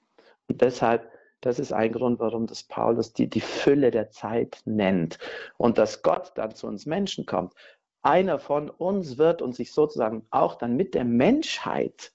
[0.48, 1.12] Und deshalb,
[1.42, 5.20] das ist ein Grund, warum das Paulus die, die Fülle der Zeit nennt.
[5.58, 7.54] Und dass Gott dann zu uns Menschen kommt.
[8.02, 12.14] Einer von uns wird und sich sozusagen auch dann mit der Menschheit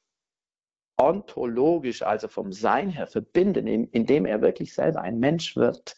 [0.96, 5.96] ontologisch, also vom Sein her verbinden, indem er wirklich selber ein Mensch wird,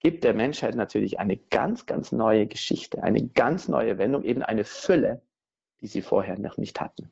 [0.00, 4.64] gibt der Menschheit natürlich eine ganz, ganz neue Geschichte, eine ganz neue Wendung, eben eine
[4.64, 5.22] Fülle,
[5.80, 7.10] die sie vorher noch nicht hatten.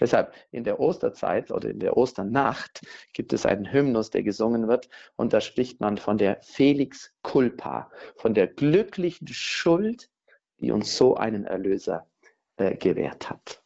[0.00, 4.88] Deshalb in der Osterzeit oder in der Osternacht gibt es einen Hymnus, der gesungen wird
[5.16, 10.10] und da spricht man von der Felix Culpa, von der glücklichen Schuld,
[10.60, 12.06] die uns so einen Erlöser
[12.56, 13.62] äh, gewährt hat.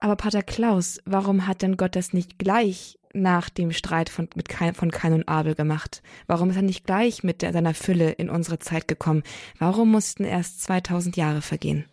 [0.00, 4.48] Aber Pater Klaus, warum hat denn Gott das nicht gleich nach dem Streit von, mit
[4.48, 6.02] Kain, von Kain und Abel gemacht?
[6.26, 9.22] Warum ist er nicht gleich mit der, seiner Fülle in unsere Zeit gekommen?
[9.58, 11.86] Warum mussten erst 2000 Jahre vergehen?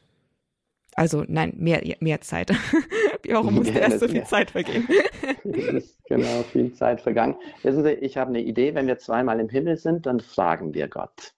[0.95, 2.51] Also nein, mehr, mehr Zeit.
[3.29, 4.25] Warum musste ja, erst so viel ja.
[4.25, 4.87] Zeit vergehen?
[6.05, 7.35] genau, viel Zeit vergangen.
[7.63, 10.87] Wissen Sie, ich habe eine Idee, wenn wir zweimal im Himmel sind, dann fragen wir
[10.87, 11.33] Gott,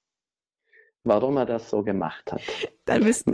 [1.03, 2.41] warum er das so gemacht hat.
[2.85, 3.33] Dann müssen.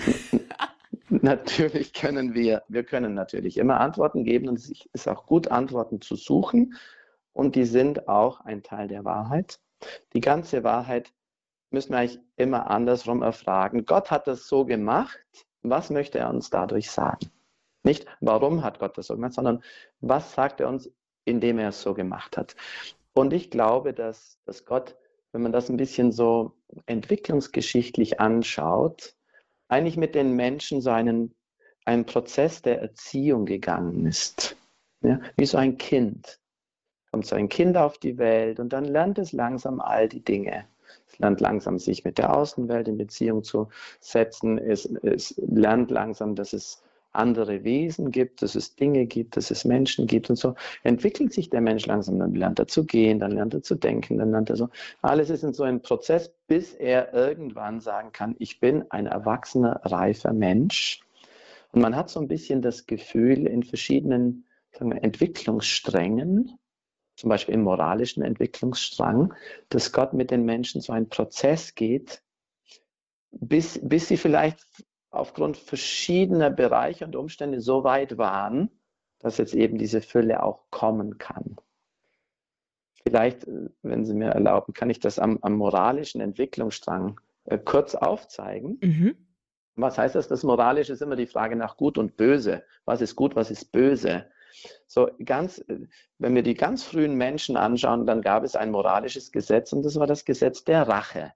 [1.10, 6.02] natürlich können wir, wir können natürlich immer Antworten geben und es ist auch gut, Antworten
[6.02, 6.76] zu suchen.
[7.34, 9.60] Und die sind auch ein Teil der Wahrheit.
[10.14, 11.12] Die ganze Wahrheit
[11.72, 13.86] müssen wir eigentlich immer andersrum erfragen.
[13.86, 15.48] Gott hat das so gemacht.
[15.62, 17.30] Was möchte er uns dadurch sagen?
[17.84, 19.64] Nicht, warum hat Gott das so gemacht, sondern
[20.02, 20.92] was sagt er uns,
[21.26, 22.56] indem er es so gemacht hat.
[23.14, 24.96] Und ich glaube, dass, dass Gott,
[25.32, 26.54] wenn man das ein bisschen so
[26.86, 29.16] entwicklungsgeschichtlich anschaut,
[29.68, 31.36] eigentlich mit den Menschen so einen,
[31.86, 34.56] einen Prozess der Erziehung gegangen ist.
[35.02, 36.40] Ja, wie so ein Kind.
[37.12, 40.68] Kommt so ein Kind auf die Welt und dann lernt es langsam all die Dinge.
[41.08, 44.58] Es lernt langsam, sich mit der Außenwelt in Beziehung zu setzen.
[44.58, 49.66] Es, es lernt langsam, dass es andere Wesen gibt, dass es Dinge gibt, dass es
[49.66, 52.20] Menschen gibt und so entwickelt sich der Mensch langsam.
[52.20, 54.70] Dann lernt er zu gehen, dann lernt er zu denken, dann lernt er so.
[55.02, 59.82] Alles ist in so einem Prozess, bis er irgendwann sagen kann, ich bin ein erwachsener,
[59.84, 61.02] reifer Mensch.
[61.72, 64.46] Und man hat so ein bisschen das Gefühl, in verschiedenen
[64.80, 66.58] wir, Entwicklungssträngen,
[67.20, 69.34] zum Beispiel im moralischen Entwicklungsstrang,
[69.68, 72.24] dass Gott mit den Menschen so einen Prozess geht,
[73.32, 74.66] bis, bis sie vielleicht
[75.12, 78.70] aufgrund verschiedener Bereiche und Umstände so weit waren,
[79.20, 81.58] dass jetzt eben diese Fülle auch kommen kann.
[83.04, 87.96] Vielleicht, äh, wenn Sie mir erlauben, kann ich das am, am moralischen Entwicklungsstrang äh, kurz
[87.96, 88.78] aufzeigen.
[88.82, 89.28] Mhm.
[89.76, 90.30] Was heißt das?
[90.30, 92.64] Das Moralische ist immer die Frage nach Gut und Böse.
[92.86, 94.26] Was ist gut, was ist böse?
[94.88, 99.32] So ganz, äh, wenn wir die ganz frühen Menschen anschauen, dann gab es ein moralisches
[99.32, 101.34] Gesetz und das war das Gesetz der Rache.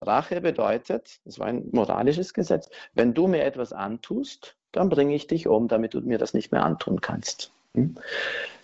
[0.00, 5.26] Rache bedeutet, das war ein moralisches Gesetz, wenn du mir etwas antust, dann bringe ich
[5.26, 7.52] dich um, damit du mir das nicht mehr antun kannst.
[7.74, 7.94] Hm?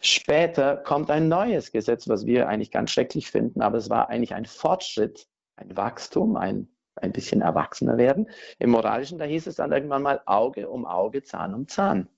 [0.00, 4.34] Später kommt ein neues Gesetz, was wir eigentlich ganz schrecklich finden, aber es war eigentlich
[4.34, 8.28] ein Fortschritt, ein Wachstum, ein, ein bisschen erwachsener werden.
[8.58, 12.08] Im Moralischen, da hieß es dann irgendwann mal Auge um Auge, Zahn um Zahn.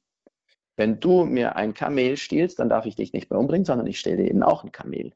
[0.77, 3.99] Wenn du mir ein Kamel stiehlst, dann darf ich dich nicht mehr umbringen, sondern ich
[3.99, 5.13] stelle eben auch ein Kamel.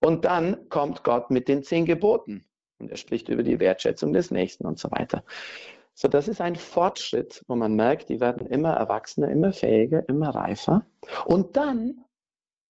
[0.00, 2.44] Und dann kommt Gott mit den zehn Geboten
[2.78, 5.24] und er spricht über die Wertschätzung des Nächsten und so weiter.
[5.94, 10.30] So, das ist ein Fortschritt, wo man merkt, die werden immer erwachsener, immer fähiger, immer
[10.30, 10.86] reifer.
[11.24, 12.04] Und dann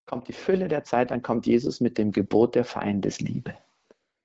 [0.07, 3.55] kommt die Fülle der Zeit, dann kommt Jesus mit dem Gebot der Feindesliebe.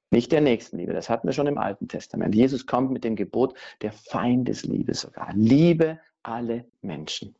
[0.09, 2.33] Nicht der Nächstenliebe, das hatten wir schon im Alten Testament.
[2.33, 5.33] Jesus kommt mit dem Gebot der Feindesliebe sogar.
[5.33, 7.35] Liebe alle Menschen.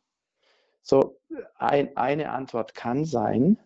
[0.82, 1.18] So,
[1.56, 3.58] ein, eine Antwort kann sein,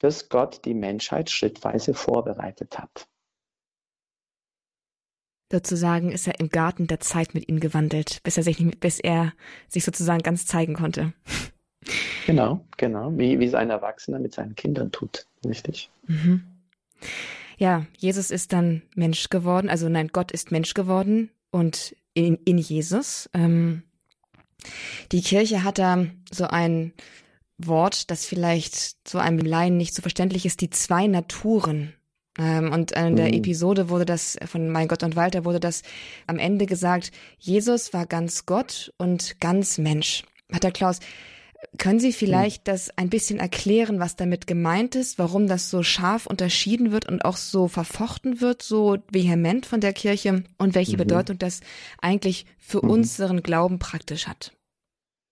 [0.00, 3.08] dass Gott die Menschheit schrittweise vorbereitet hat.
[5.52, 9.32] Sozusagen ist er im Garten der Zeit mit ihnen gewandelt, bis er sich, bis er
[9.68, 11.12] sich sozusagen ganz zeigen konnte.
[12.26, 15.90] Genau, genau, wie, wie es ein Erwachsener mit seinen Kindern tut, richtig?
[16.06, 16.42] Mhm.
[17.58, 22.58] Ja, Jesus ist dann Mensch geworden, also nein, Gott ist Mensch geworden und in, in
[22.58, 23.28] Jesus.
[23.34, 23.82] Ähm,
[25.12, 26.92] die Kirche hat da so ein
[27.58, 31.94] Wort, das vielleicht so einem Laien nicht so verständlich ist, die zwei Naturen.
[32.38, 33.34] Ähm, und in der mhm.
[33.34, 35.82] Episode wurde das von Mein Gott und Walter wurde das
[36.26, 40.24] am Ende gesagt, Jesus war ganz Gott und ganz Mensch.
[40.52, 40.98] Hat der Klaus,
[41.78, 42.70] können Sie vielleicht mhm.
[42.70, 47.24] das ein bisschen erklären, was damit gemeint ist, warum das so scharf unterschieden wird und
[47.24, 50.98] auch so verfochten wird, so vehement von der Kirche und welche mhm.
[50.98, 51.60] Bedeutung das
[52.00, 52.90] eigentlich für mhm.
[52.90, 54.52] unseren Glauben praktisch hat?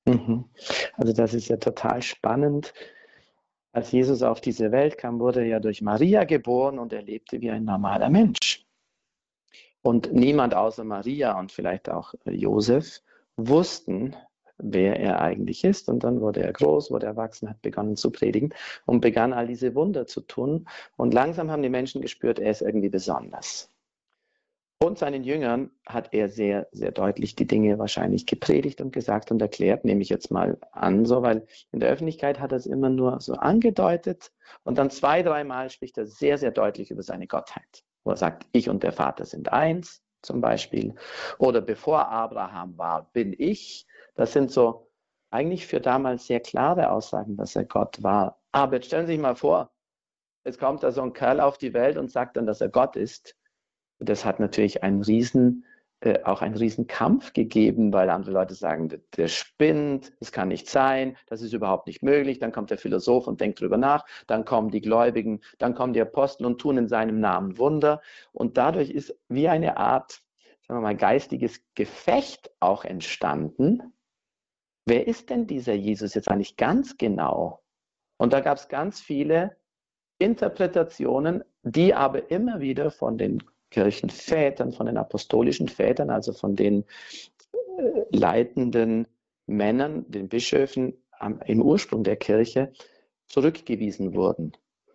[0.06, 0.44] Mhm.
[0.94, 2.74] Also das ist ja total spannend.
[3.72, 7.40] Als Jesus auf diese Welt kam, wurde er ja durch Maria geboren und er lebte
[7.40, 8.66] wie ein normaler Mensch.
[9.80, 13.02] Und niemand außer Maria und vielleicht auch Josef
[13.36, 14.14] wussten,
[14.62, 15.88] wer er eigentlich ist.
[15.88, 18.54] Und dann wurde er groß, wurde erwachsen, hat begonnen zu predigen
[18.86, 20.66] und begann all diese Wunder zu tun.
[20.96, 23.68] Und langsam haben die Menschen gespürt, er ist irgendwie besonders.
[24.82, 29.40] Und seinen Jüngern hat er sehr, sehr deutlich die Dinge wahrscheinlich gepredigt und gesagt und
[29.40, 32.88] erklärt, nehme ich jetzt mal an, so, weil in der Öffentlichkeit hat er es immer
[32.88, 34.32] nur so angedeutet
[34.64, 38.44] und dann zwei, dreimal spricht er sehr, sehr deutlich über seine Gottheit, wo er sagt,
[38.50, 40.96] ich und der Vater sind eins, zum Beispiel,
[41.38, 43.86] oder bevor Abraham war, bin ich.
[44.14, 44.90] Das sind so
[45.30, 48.40] eigentlich für damals sehr klare Aussagen, dass er Gott war.
[48.52, 49.72] Aber jetzt stellen Sie sich mal vor,
[50.44, 52.96] es kommt da so ein Kerl auf die Welt und sagt dann, dass er Gott
[52.96, 53.36] ist
[54.04, 55.64] das hat natürlich einen riesen,
[56.00, 60.48] äh, auch einen riesen Kampf gegeben, weil andere Leute sagen, der, der spinnt, das kann
[60.48, 62.38] nicht sein, das ist überhaupt nicht möglich.
[62.38, 66.00] Dann kommt der Philosoph und denkt drüber nach, dann kommen die Gläubigen, dann kommen die
[66.00, 68.00] Apostel und tun in seinem Namen Wunder.
[68.32, 70.22] Und dadurch ist wie eine Art,
[70.66, 73.92] sagen wir mal, geistiges Gefecht auch entstanden.
[74.84, 77.62] Wer ist denn dieser Jesus jetzt eigentlich ganz genau?
[78.16, 79.56] Und da gab es ganz viele
[80.18, 86.84] Interpretationen, die aber immer wieder von den Kirchenvätern, von den apostolischen Vätern, also von den
[87.78, 89.06] äh, leitenden
[89.46, 90.94] Männern, den Bischöfen
[91.46, 92.72] im Ursprung der Kirche
[93.28, 94.52] zurückgewiesen wurden.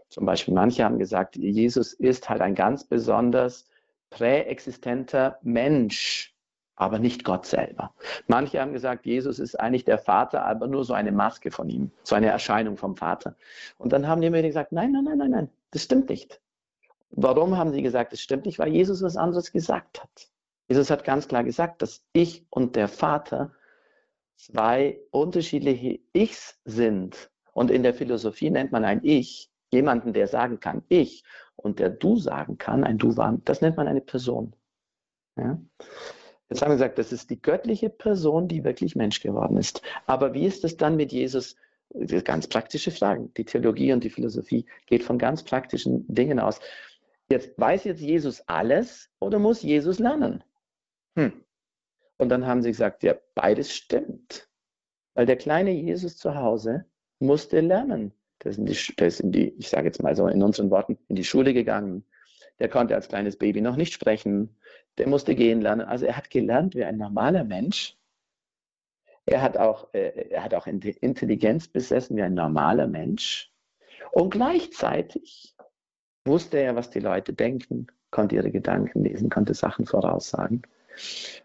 [0.09, 3.65] Zum Beispiel manche haben gesagt, Jesus ist halt ein ganz besonders
[4.09, 6.36] präexistenter Mensch,
[6.77, 7.91] aber nicht Gott selber.
[8.27, 11.91] Manche haben gesagt, Jesus ist eigentlich der Vater, aber nur so eine Maske von ihm,
[12.03, 13.35] so eine Erscheinung vom Vater.
[13.77, 16.39] Und dann haben die mir gesagt, nein, nein, nein, nein, nein, das stimmt nicht.
[17.11, 18.59] Warum haben sie gesagt, es stimmt nicht?
[18.59, 20.29] Weil Jesus was anderes gesagt hat.
[20.67, 23.51] Jesus hat ganz klar gesagt, dass ich und der Vater
[24.35, 27.31] zwei unterschiedliche Ichs sind.
[27.53, 31.23] Und in der Philosophie nennt man ein Ich jemanden, der sagen kann, ich,
[31.55, 34.53] und der Du sagen kann, ein Du war, das nennt man eine Person.
[35.35, 35.59] Ja?
[36.49, 39.81] Jetzt haben wir gesagt, das ist die göttliche Person, die wirklich Mensch geworden ist.
[40.05, 41.55] Aber wie ist es dann mit Jesus?
[42.23, 43.33] Ganz praktische Fragen.
[43.35, 46.59] Die Theologie und die Philosophie geht von ganz praktischen Dingen aus.
[47.29, 50.43] Jetzt weiß jetzt Jesus alles oder muss Jesus lernen?
[51.17, 51.33] Hm.
[52.17, 54.47] Und dann haben sie gesagt, ja, beides stimmt.
[55.13, 56.85] Weil der kleine Jesus zu Hause
[57.19, 58.13] musste lernen.
[58.43, 60.69] Der ist in die, der ist in die ich sage jetzt mal so in unseren
[60.69, 62.05] Worten, in die Schule gegangen.
[62.59, 64.55] Der konnte als kleines Baby noch nicht sprechen.
[64.97, 65.81] Der musste gehen lernen.
[65.81, 67.97] Also er hat gelernt wie ein normaler Mensch.
[69.25, 73.51] Er hat auch, äh, er hat auch Intelligenz besessen wie ein normaler Mensch.
[74.11, 75.55] Und gleichzeitig
[76.25, 80.63] wusste er, was die Leute denken, konnte ihre Gedanken lesen, konnte Sachen voraussagen.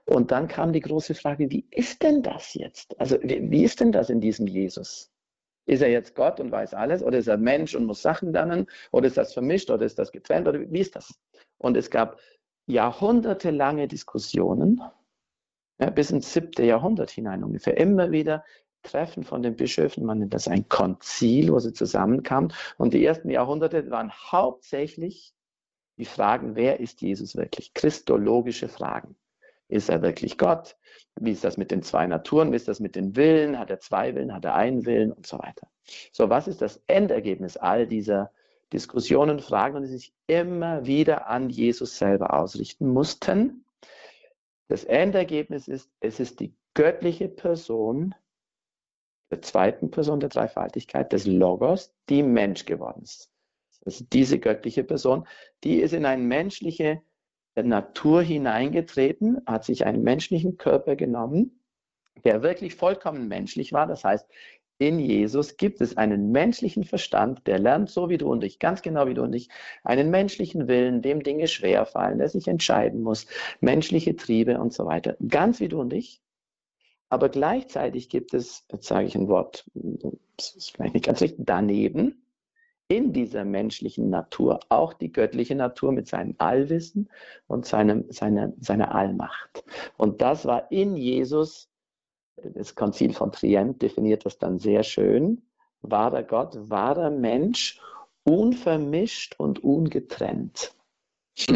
[0.06, 2.98] Und dann kam die große Frage, wie ist denn das jetzt?
[2.98, 5.11] Also wie, wie ist denn das in diesem Jesus?
[5.66, 8.66] Ist er jetzt Gott und weiß alles oder ist er Mensch und muss Sachen lernen
[8.90, 11.14] oder ist das vermischt oder ist das getrennt oder wie ist das?
[11.58, 12.18] Und es gab
[12.66, 14.80] jahrhundertelange Diskussionen,
[15.78, 18.44] ja, bis ins siebte Jahrhundert hinein ungefähr, immer wieder
[18.82, 22.52] Treffen von den Bischöfen, man nennt das ein Konzil, wo sie zusammenkamen.
[22.78, 25.34] Und die ersten Jahrhunderte waren hauptsächlich
[25.98, 27.74] die Fragen, wer ist Jesus wirklich?
[27.74, 29.16] Christologische Fragen.
[29.72, 30.76] Ist er wirklich Gott?
[31.18, 32.52] Wie ist das mit den zwei Naturen?
[32.52, 33.58] Wie ist das mit den Willen?
[33.58, 34.34] Hat er zwei Willen?
[34.34, 35.12] Hat er einen Willen?
[35.12, 35.66] Und so weiter.
[36.12, 38.30] So, was ist das Endergebnis all dieser
[38.72, 43.64] Diskussionen, Fragen die sich immer wieder an Jesus selber ausrichten mussten?
[44.68, 48.14] Das Endergebnis ist, es ist die göttliche Person
[49.30, 53.30] der zweiten Person der Dreifaltigkeit, des Logos, die Mensch geworden ist.
[53.86, 55.26] Also diese göttliche Person,
[55.64, 57.00] die ist in eine menschliche
[57.56, 61.60] Natur hineingetreten, hat sich einen menschlichen Körper genommen,
[62.24, 63.86] der wirklich vollkommen menschlich war.
[63.86, 64.26] Das heißt,
[64.78, 68.82] in Jesus gibt es einen menschlichen Verstand, der lernt so wie du und ich, ganz
[68.82, 69.48] genau wie du und ich,
[69.84, 73.26] einen menschlichen Willen, dem Dinge schwer fallen, der sich entscheiden muss,
[73.60, 76.20] menschliche Triebe und so weiter, ganz wie du und ich.
[77.10, 81.44] Aber gleichzeitig gibt es, jetzt sage ich ein Wort, das ist vielleicht nicht ganz richtig,
[81.46, 82.21] daneben
[82.92, 87.08] in dieser menschlichen Natur auch die göttliche Natur mit seinem Allwissen
[87.46, 89.64] und seinem, seiner, seiner Allmacht.
[89.96, 91.70] Und das war in Jesus,
[92.36, 95.40] das Konzil von Trient definiert das dann sehr schön,
[95.80, 97.80] wahrer Gott, wahrer Mensch,
[98.24, 100.74] unvermischt und ungetrennt.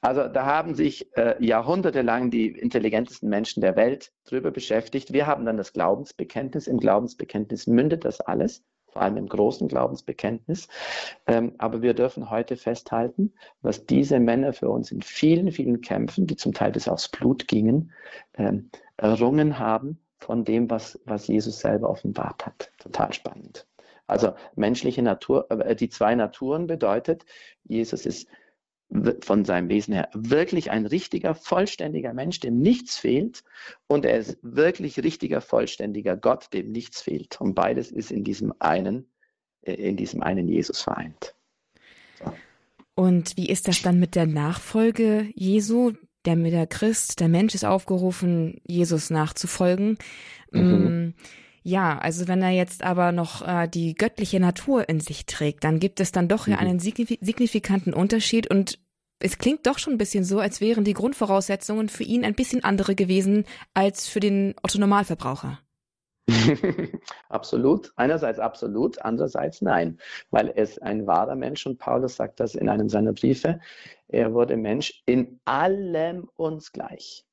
[0.00, 5.12] Also da haben sich äh, jahrhundertelang die intelligentesten Menschen der Welt drüber beschäftigt.
[5.12, 6.68] Wir haben dann das Glaubensbekenntnis.
[6.68, 10.68] Im Glaubensbekenntnis mündet das alles vor allem im großen Glaubensbekenntnis.
[11.26, 13.32] Ähm, aber wir dürfen heute festhalten,
[13.62, 17.48] was diese Männer für uns in vielen, vielen Kämpfen, die zum Teil bis aufs Blut
[17.48, 17.92] gingen,
[18.34, 22.72] ähm, errungen haben von dem, was, was Jesus selber offenbart hat.
[22.78, 23.66] Total spannend.
[24.06, 27.24] Also menschliche Natur, äh, die zwei Naturen bedeutet,
[27.64, 28.26] Jesus ist
[29.20, 33.44] von seinem Wesen her wirklich ein richtiger, vollständiger Mensch, dem nichts fehlt.
[33.86, 37.40] Und er ist wirklich richtiger, vollständiger Gott, dem nichts fehlt.
[37.40, 39.06] Und beides ist in diesem einen,
[39.62, 41.34] äh, in diesem einen Jesus vereint.
[42.18, 42.32] So.
[42.94, 45.92] Und wie ist das dann mit der Nachfolge Jesu?
[46.24, 49.98] Der der Christ, der Mensch ist aufgerufen, Jesus nachzufolgen.
[50.50, 51.14] Mhm.
[51.68, 55.80] Ja, also wenn er jetzt aber noch äh, die göttliche Natur in sich trägt, dann
[55.80, 56.54] gibt es dann doch mhm.
[56.54, 58.78] ja einen signifikanten Unterschied und
[59.18, 62.64] es klingt doch schon ein bisschen so, als wären die Grundvoraussetzungen für ihn ein bisschen
[62.64, 63.44] andere gewesen
[63.74, 65.58] als für den Otto Normalverbraucher.
[67.28, 67.92] absolut.
[67.96, 69.98] Einerseits absolut, andererseits nein,
[70.30, 73.60] weil er ist ein wahrer Mensch und Paulus sagt das in einem seiner Briefe.
[74.06, 77.27] Er wurde Mensch in allem uns gleich.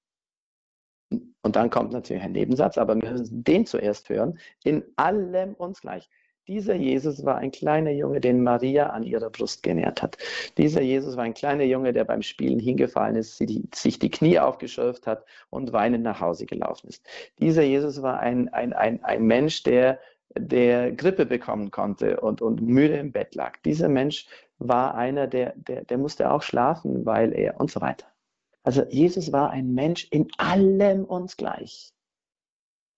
[1.09, 4.39] Und dann kommt natürlich ein Nebensatz, aber wir müssen den zuerst hören.
[4.63, 6.09] In allem uns gleich.
[6.47, 10.17] Dieser Jesus war ein kleiner Junge, den Maria an ihrer Brust genährt hat.
[10.57, 15.07] Dieser Jesus war ein kleiner Junge, der beim Spielen hingefallen ist, sich die Knie aufgeschürft
[15.07, 17.03] hat und weinend nach Hause gelaufen ist.
[17.39, 19.99] Dieser Jesus war ein, ein, ein, ein Mensch, der,
[20.37, 23.57] der Grippe bekommen konnte und, und müde im Bett lag.
[23.65, 24.27] Dieser Mensch
[24.59, 28.05] war einer, der, der, der musste auch schlafen, weil er und so weiter.
[28.65, 31.93] Also Jesus war ein Mensch in allem uns gleich.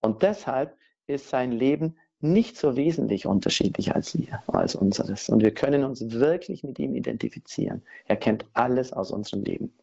[0.01, 5.29] Und deshalb ist sein Leben nicht so wesentlich unterschiedlich als wir, als unseres.
[5.29, 7.83] Und wir können uns wirklich mit ihm identifizieren.
[8.05, 9.73] Er kennt alles aus unserem Leben.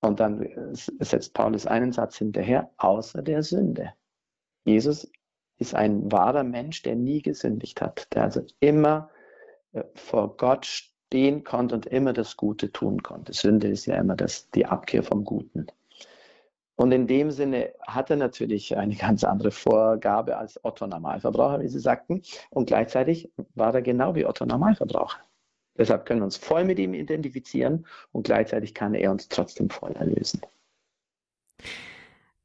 [0.00, 0.46] Und dann
[1.00, 3.94] setzt Paulus einen Satz hinterher, außer der Sünde.
[4.64, 5.10] Jesus
[5.58, 9.10] ist ein wahrer Mensch, der nie gesündigt hat, der also immer
[9.72, 13.32] äh, vor Gott stehen konnte und immer das Gute tun konnte.
[13.32, 15.66] Sünde ist ja immer das, die Abkehr vom Guten.
[16.76, 21.68] Und in dem Sinne hat er natürlich eine ganz andere Vorgabe als Otto Normalverbraucher, wie
[21.68, 22.22] Sie sagten.
[22.50, 25.18] Und gleichzeitig war er genau wie Otto Normalverbraucher.
[25.76, 29.92] Deshalb können wir uns voll mit ihm identifizieren und gleichzeitig kann er uns trotzdem voll
[29.92, 30.42] erlösen.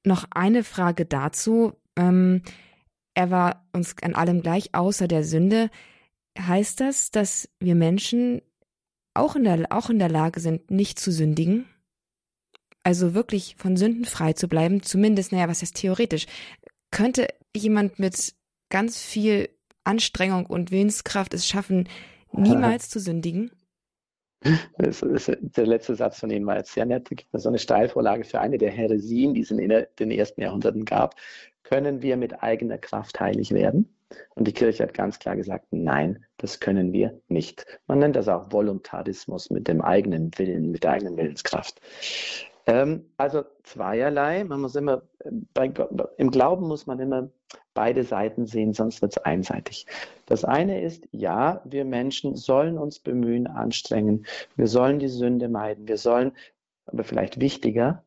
[0.04, 1.74] Noch eine Frage dazu.
[1.96, 2.42] Ähm,
[3.14, 5.70] er war uns an allem gleich, außer der Sünde.
[6.38, 8.42] Heißt das, dass wir Menschen
[9.16, 11.66] auch in der, auch in der Lage sind, nicht zu sündigen.
[12.84, 16.28] Also wirklich von Sünden frei zu bleiben, zumindest, naja, was heißt theoretisch?
[16.92, 18.36] Könnte jemand mit
[18.70, 19.50] ganz viel
[19.84, 21.90] Anstrengung und Willenskraft es schaffen,
[22.32, 23.52] niemals zu sündigen?
[24.78, 27.10] Das ist, der letzte Satz von Ihnen war jetzt sehr nett.
[27.10, 30.42] Da gibt es so eine Steilvorlage für eine der Heresien, die es in den ersten
[30.42, 31.16] Jahrhunderten gab.
[31.64, 33.95] Können wir mit eigener Kraft heilig werden?
[34.36, 37.66] Und die Kirche hat ganz klar gesagt, nein, das können wir nicht.
[37.88, 41.82] Man nennt das auch Voluntarismus mit dem eigenen Willen, mit der eigenen Willenskraft.
[42.68, 44.44] Ähm, also zweierlei.
[44.44, 45.04] Man muss immer,
[45.54, 45.72] bei,
[46.18, 47.30] im Glauben muss man immer
[47.74, 49.86] beide Seiten sehen, sonst wird es einseitig.
[50.26, 54.26] Das eine ist, ja, wir Menschen sollen uns bemühen, anstrengen.
[54.56, 55.88] Wir sollen die Sünde meiden.
[55.88, 56.32] Wir sollen,
[56.86, 58.04] aber vielleicht wichtiger,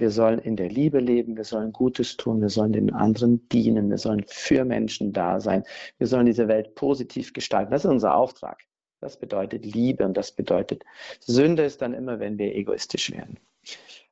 [0.00, 3.90] wir sollen in der Liebe leben, wir sollen Gutes tun, wir sollen den anderen dienen,
[3.90, 5.64] wir sollen für Menschen da sein,
[5.98, 7.70] wir sollen diese Welt positiv gestalten.
[7.70, 8.62] Das ist unser Auftrag.
[9.00, 10.84] Das bedeutet Liebe und das bedeutet
[11.20, 13.38] Sünde ist dann immer, wenn wir egoistisch werden.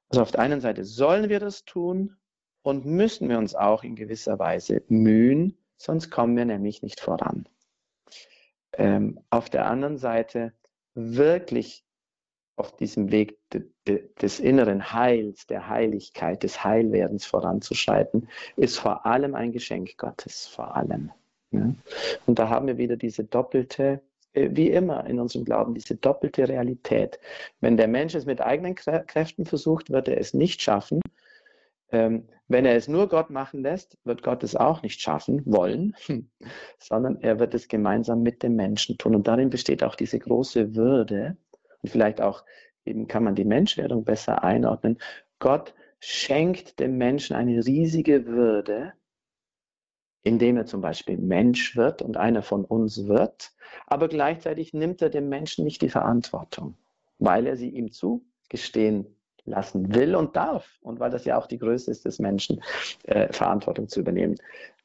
[0.09, 2.16] Also auf der einen Seite sollen wir das tun
[2.62, 7.47] und müssen wir uns auch in gewisser Weise mühen, sonst kommen wir nämlich nicht voran.
[8.72, 10.53] Ähm, auf der anderen Seite
[10.95, 11.84] wirklich
[12.59, 19.06] auf diesem Weg de, de, des inneren Heils, der Heiligkeit, des Heilwerdens voranzuschreiten, ist vor
[19.06, 21.11] allem ein Geschenk Gottes, vor allem.
[21.50, 21.72] Ja?
[22.26, 24.00] Und da haben wir wieder diese doppelte,
[24.32, 27.18] äh, wie immer in unserem Glauben, diese doppelte Realität.
[27.61, 31.00] Wenn der Mensch es mit eigenen Kräften versucht, wird er es nicht schaffen.
[31.90, 35.94] Ähm, wenn er es nur Gott machen lässt, wird Gott es auch nicht schaffen wollen,
[36.78, 39.14] sondern er wird es gemeinsam mit dem Menschen tun.
[39.14, 41.36] Und darin besteht auch diese große Würde,
[41.83, 42.45] und vielleicht auch
[42.85, 44.99] eben kann man die Menschwerdung besser einordnen.
[45.39, 48.93] Gott schenkt dem Menschen eine riesige Würde,
[50.22, 53.53] indem er zum Beispiel Mensch wird und einer von uns wird,
[53.87, 56.76] aber gleichzeitig nimmt er dem Menschen nicht die Verantwortung,
[57.18, 59.07] weil er sie ihm zugestehen
[59.45, 62.62] lassen will und darf und weil das ja auch die Größe ist des Menschen,
[63.05, 64.37] äh, Verantwortung zu übernehmen.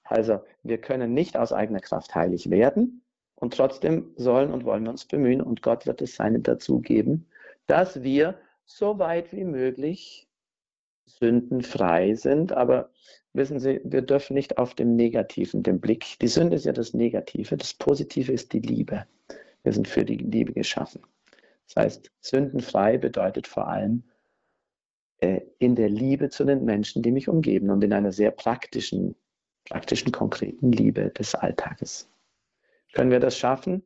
[0.04, 3.03] Also wir können nicht aus eigener Kraft heilig werden,
[3.44, 7.28] und trotzdem sollen und wollen wir uns bemühen und Gott wird es seine dazu geben,
[7.68, 10.30] dass wir so weit wie möglich
[11.06, 12.54] sündenfrei sind.
[12.54, 12.90] Aber
[13.34, 16.18] wissen Sie, wir dürfen nicht auf dem Negativen den Blick.
[16.22, 17.58] Die Sünde ist ja das Negative.
[17.58, 19.06] Das Positive ist die Liebe.
[19.64, 21.02] Wir sind für die Liebe geschaffen.
[21.68, 24.04] Das heißt, sündenfrei bedeutet vor allem
[25.18, 29.16] äh, in der Liebe zu den Menschen, die mich umgeben und in einer sehr praktischen,
[29.66, 32.10] praktischen, konkreten Liebe des Alltages.
[32.94, 33.84] Können wir das schaffen?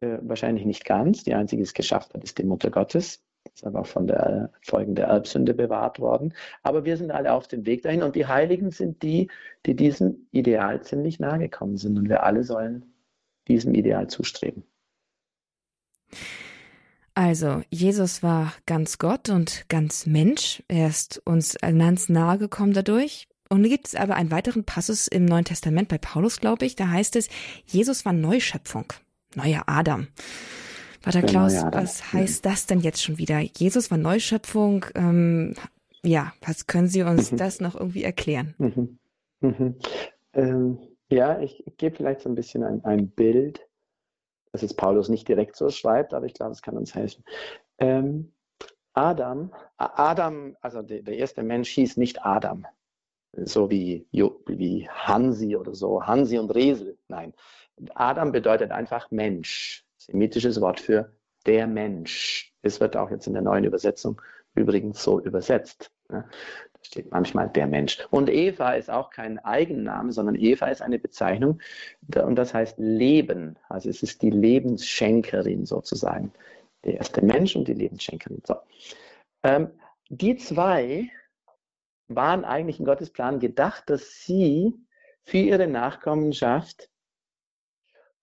[0.00, 1.24] Äh, wahrscheinlich nicht ganz.
[1.24, 3.22] Die einzige, die es geschafft hat, ist die Mutter Gottes.
[3.54, 6.32] Ist aber auch von der Folgen der Erbsünde bewahrt worden.
[6.62, 9.28] Aber wir sind alle auf dem Weg dahin und die Heiligen sind die,
[9.66, 11.98] die diesem Ideal ziemlich nahe gekommen sind.
[11.98, 12.94] Und wir alle sollen
[13.48, 14.64] diesem Ideal zustreben.
[17.14, 20.62] Also, Jesus war ganz Gott und ganz Mensch.
[20.68, 23.28] Er ist uns ganz nahe gekommen dadurch.
[23.52, 26.74] Und gibt es aber einen weiteren Passus im Neuen Testament bei Paulus, glaube ich.
[26.74, 27.28] Da heißt es,
[27.66, 28.86] Jesus war Neuschöpfung,
[29.34, 30.06] neuer Adam.
[31.02, 33.40] Pater Klaus, was heißt das denn jetzt schon wieder?
[33.40, 34.86] Jesus war Neuschöpfung.
[34.94, 35.54] Ähm,
[36.02, 37.36] ja, was können Sie uns mhm.
[37.36, 38.54] das noch irgendwie erklären?
[38.56, 38.98] Mhm.
[39.40, 39.76] Mhm.
[40.32, 40.78] Ähm,
[41.10, 43.60] ja, ich, gebe vielleicht so ein bisschen ein, ein Bild,
[44.52, 47.22] das jetzt Paulus nicht direkt so schreibt, aber ich glaube, es kann uns helfen.
[47.76, 48.32] Ähm,
[48.94, 52.64] Adam, Adam, also der, der erste Mensch hieß nicht Adam,
[53.32, 56.98] so wie, wie Hansi oder so, Hansi und Resel.
[57.08, 57.32] Nein,
[57.94, 59.84] Adam bedeutet einfach Mensch.
[59.96, 61.12] Semitisches Wort für
[61.46, 62.52] der Mensch.
[62.62, 64.20] Es wird auch jetzt in der neuen Übersetzung
[64.54, 65.90] übrigens so übersetzt.
[66.08, 66.24] Da
[66.82, 67.98] steht manchmal der Mensch.
[68.10, 71.60] Und Eva ist auch kein Eigenname, sondern Eva ist eine Bezeichnung
[72.14, 73.56] und das heißt Leben.
[73.68, 76.32] Also es ist die Lebensschenkerin sozusagen.
[76.84, 78.42] Der erste Mensch und die Lebensschenkerin.
[78.44, 78.56] So.
[79.44, 79.70] Ähm,
[80.08, 81.08] die zwei
[82.16, 84.74] waren eigentlich in Gottes Plan gedacht, dass sie
[85.24, 86.88] für ihre Nachkommenschaft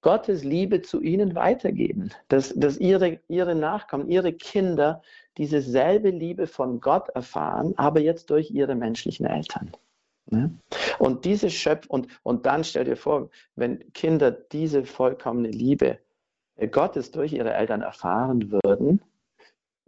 [0.02, 5.02] Gottes Liebe zu ihnen weitergeben, dass, dass ihre, ihre Nachkommen, ihre Kinder
[5.38, 9.72] diese selbe Liebe von Gott erfahren, aber jetzt durch ihre menschlichen Eltern.
[10.28, 10.58] Ne?
[11.00, 16.00] Und diese Schöpf und, und dann stell dir vor, wenn Kinder diese vollkommene Liebe
[16.72, 19.02] Gottes durch ihre Eltern erfahren würden,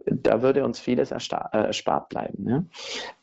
[0.06, 1.16] da würde uns vieles äh,
[1.52, 2.70] erspart bleiben.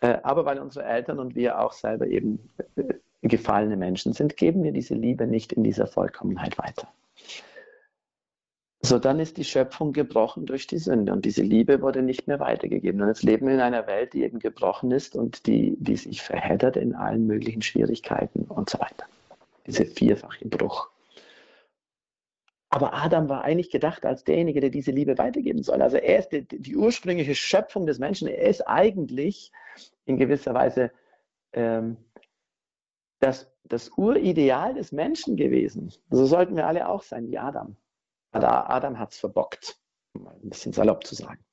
[0.02, 2.84] Äh, aber weil unsere Eltern und wir auch selber eben äh,
[3.22, 6.88] gefallene Menschen sind, geben wir diese Liebe nicht in dieser Vollkommenheit weiter.
[8.82, 12.40] So, dann ist die Schöpfung gebrochen durch die Sünde und diese Liebe wurde nicht mehr
[12.40, 13.02] weitergegeben.
[13.02, 16.22] Und jetzt leben wir in einer Welt, die eben gebrochen ist und die, die sich
[16.22, 19.06] verheddert in allen möglichen Schwierigkeiten und so weiter.
[19.68, 20.90] Dieser vierfache Bruch.
[22.70, 25.82] Aber Adam war eigentlich gedacht als derjenige, der diese Liebe weitergeben soll.
[25.82, 28.28] Also er ist die, die ursprüngliche Schöpfung des Menschen.
[28.28, 29.51] Er ist eigentlich
[30.05, 30.91] in gewisser Weise
[31.53, 31.97] ähm,
[33.20, 35.91] das, das Urideal des Menschen gewesen.
[36.11, 37.76] So sollten wir alle auch sein wie Adam.
[38.32, 39.80] Aber Adam hat es verbockt,
[40.13, 41.43] um mal ein bisschen salopp zu sagen.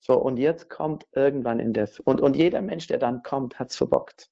[0.00, 3.70] So, und jetzt kommt irgendwann in der, und, und jeder Mensch, der dann kommt, hat
[3.70, 4.30] es verbockt.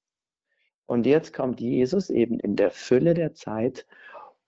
[0.85, 3.87] Und jetzt kommt Jesus eben in der Fülle der Zeit,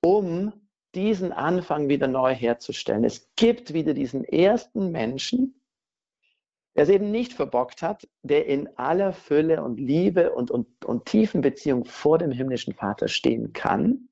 [0.02, 0.54] um
[0.96, 3.04] diesen Anfang wieder neu herzustellen.
[3.04, 5.62] Es gibt wieder diesen ersten Menschen,
[6.76, 11.06] der es eben nicht verbockt hat, der in aller Fülle und Liebe und, und, und
[11.06, 14.10] tiefen Beziehung vor dem himmlischen Vater stehen kann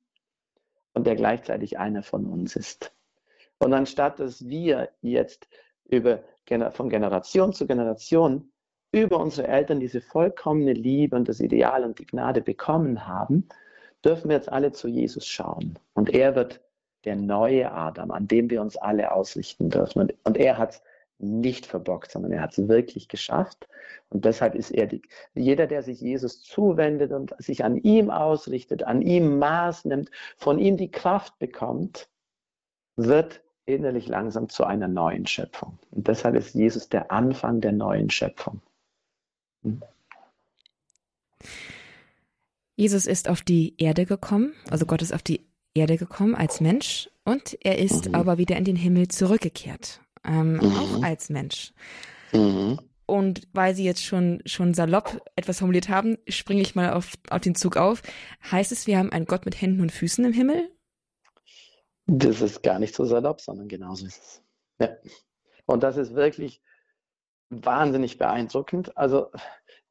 [0.94, 2.92] und der gleichzeitig einer von uns ist.
[3.60, 5.48] Und anstatt dass wir jetzt
[5.86, 6.24] über,
[6.72, 8.52] von Generation zu Generation
[8.92, 13.48] über unsere Eltern diese vollkommene Liebe und das Ideal und die Gnade bekommen haben,
[14.04, 15.78] dürfen wir jetzt alle zu Jesus schauen.
[15.94, 16.62] Und er wird
[17.06, 20.02] der neue Adam, an dem wir uns alle ausrichten dürfen.
[20.02, 20.82] Und, und er hat es
[21.18, 23.68] nicht verbockt, sondern er hat es wirklich geschafft.
[24.10, 25.02] Und deshalb ist er die,
[25.34, 30.60] jeder, der sich Jesus zuwendet und sich an ihm ausrichtet, an ihm Maß nimmt, von
[30.60, 32.10] ihm die Kraft bekommt,
[32.98, 35.80] wird innerlich langsam zu einer neuen Schöpfung.
[35.92, 38.62] Und deshalb ist Jesus der Anfang der neuen Schöpfung.
[42.76, 45.45] Jesus ist auf die Erde gekommen, also Gott ist auf die
[45.76, 48.16] Erde gekommen als Mensch und er ist mhm.
[48.16, 50.76] aber wieder in den Himmel zurückgekehrt, ähm, mhm.
[50.76, 51.74] auch als Mensch.
[52.34, 52.80] Mhm.
[53.06, 57.42] Und weil Sie jetzt schon, schon salopp etwas formuliert haben, springe ich mal auf, auf
[57.42, 58.02] den Zug auf.
[58.52, 60.72] Heißt es, wir haben einen Gott mit Händen und Füßen im Himmel?
[62.08, 64.42] Das ist gar nicht so salopp, sondern genauso ist es.
[64.80, 64.90] Ja.
[65.68, 66.62] Und das ist wirklich,
[67.50, 68.98] wahnsinnig beeindruckend.
[68.98, 69.32] Also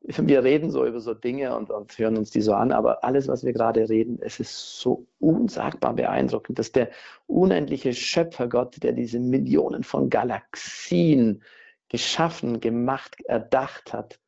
[0.19, 3.27] wir reden so über so Dinge und, und hören uns die so an, aber alles,
[3.27, 6.91] was wir gerade reden, es ist so unsagbar beeindruckend, dass der
[7.27, 11.43] unendliche Schöpfergott, der diese Millionen von Galaxien
[11.89, 14.21] geschaffen, gemacht, erdacht hat,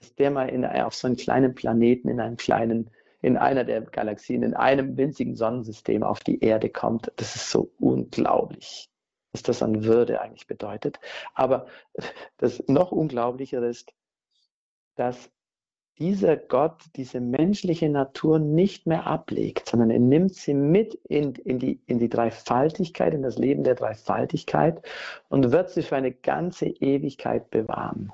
[0.00, 2.90] dass der mal in, auf so einen kleinen Planeten, in einem kleinen,
[3.22, 7.70] in einer der Galaxien, in einem winzigen Sonnensystem auf die Erde kommt, das ist so
[7.78, 8.88] unglaublich
[9.32, 10.98] was das an Würde eigentlich bedeutet.
[11.34, 11.66] Aber
[12.38, 13.92] das noch unglaublichere ist,
[14.96, 15.30] dass
[16.00, 21.58] dieser Gott diese menschliche Natur nicht mehr ablegt, sondern er nimmt sie mit in, in,
[21.58, 24.80] die, in die Dreifaltigkeit, in das Leben der Dreifaltigkeit
[25.28, 28.12] und wird sie für eine ganze Ewigkeit bewahren.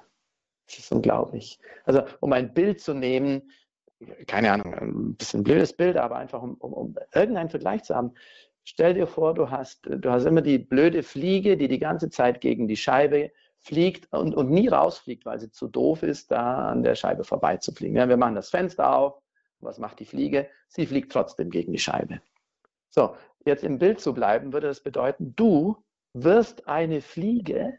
[0.67, 1.61] Das ist unglaublich.
[1.85, 3.53] Also um ein Bild zu nehmen,
[4.27, 8.13] keine Ahnung, ein bisschen blödes Bild, aber einfach um, um, um irgendeinen Vergleich zu haben.
[8.65, 12.41] Stell dir vor, du hast, du hast immer die blöde Fliege, die die ganze Zeit
[12.41, 13.31] gegen die Scheibe
[13.67, 17.97] fliegt und, und nie rausfliegt, weil sie zu doof ist, da an der Scheibe vorbeizufliegen.
[17.97, 19.21] Ja, wir machen das Fenster auf.
[19.59, 20.49] Was macht die Fliege?
[20.69, 22.21] Sie fliegt trotzdem gegen die Scheibe.
[22.91, 25.77] So, jetzt im Bild zu bleiben, würde das bedeuten, du
[26.13, 27.77] wirst eine Fliege.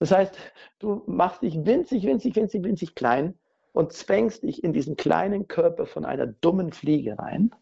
[0.00, 0.36] Das heißt,
[0.80, 3.38] du machst dich winzig, winzig, winzig, winzig klein
[3.72, 7.54] und zwängst dich in diesen kleinen Körper von einer dummen Fliege rein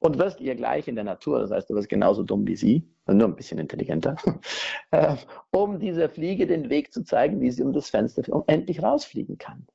[0.00, 2.88] und wirst ihr gleich in der Natur, das heißt, du wirst genauso dumm wie sie,
[3.06, 4.16] nur ein bisschen intelligenter,
[4.90, 5.16] äh,
[5.50, 9.66] um dieser Fliege den Weg zu zeigen, wie sie um das Fenster endlich rausfliegen kann.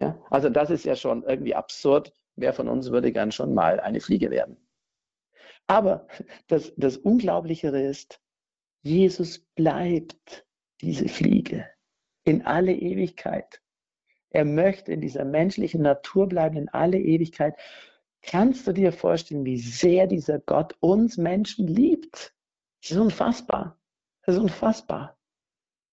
[0.00, 0.18] Ja?
[0.30, 2.12] Also das ist ja schon irgendwie absurd.
[2.36, 4.56] Wer von uns würde gern schon mal eine Fliege werden?
[5.66, 6.06] Aber
[6.46, 8.20] das, das Unglaublichere ist,
[8.82, 10.46] Jesus bleibt
[10.80, 11.66] diese Fliege
[12.24, 13.60] in alle Ewigkeit.
[14.30, 17.54] Er möchte in dieser menschlichen Natur bleiben in alle Ewigkeit.
[18.26, 22.34] Kannst du dir vorstellen, wie sehr dieser Gott uns Menschen liebt?
[22.82, 23.78] Das ist unfassbar.
[24.24, 25.16] Das ist unfassbar.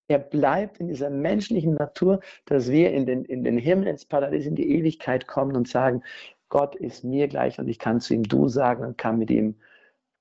[0.07, 4.47] Er bleibt in dieser menschlichen Natur, dass wir in den, in den Himmel, ins Paradies,
[4.47, 6.03] in die Ewigkeit kommen und sagen,
[6.49, 9.55] Gott ist mir gleich und ich kann zu ihm du sagen und kann mit ihm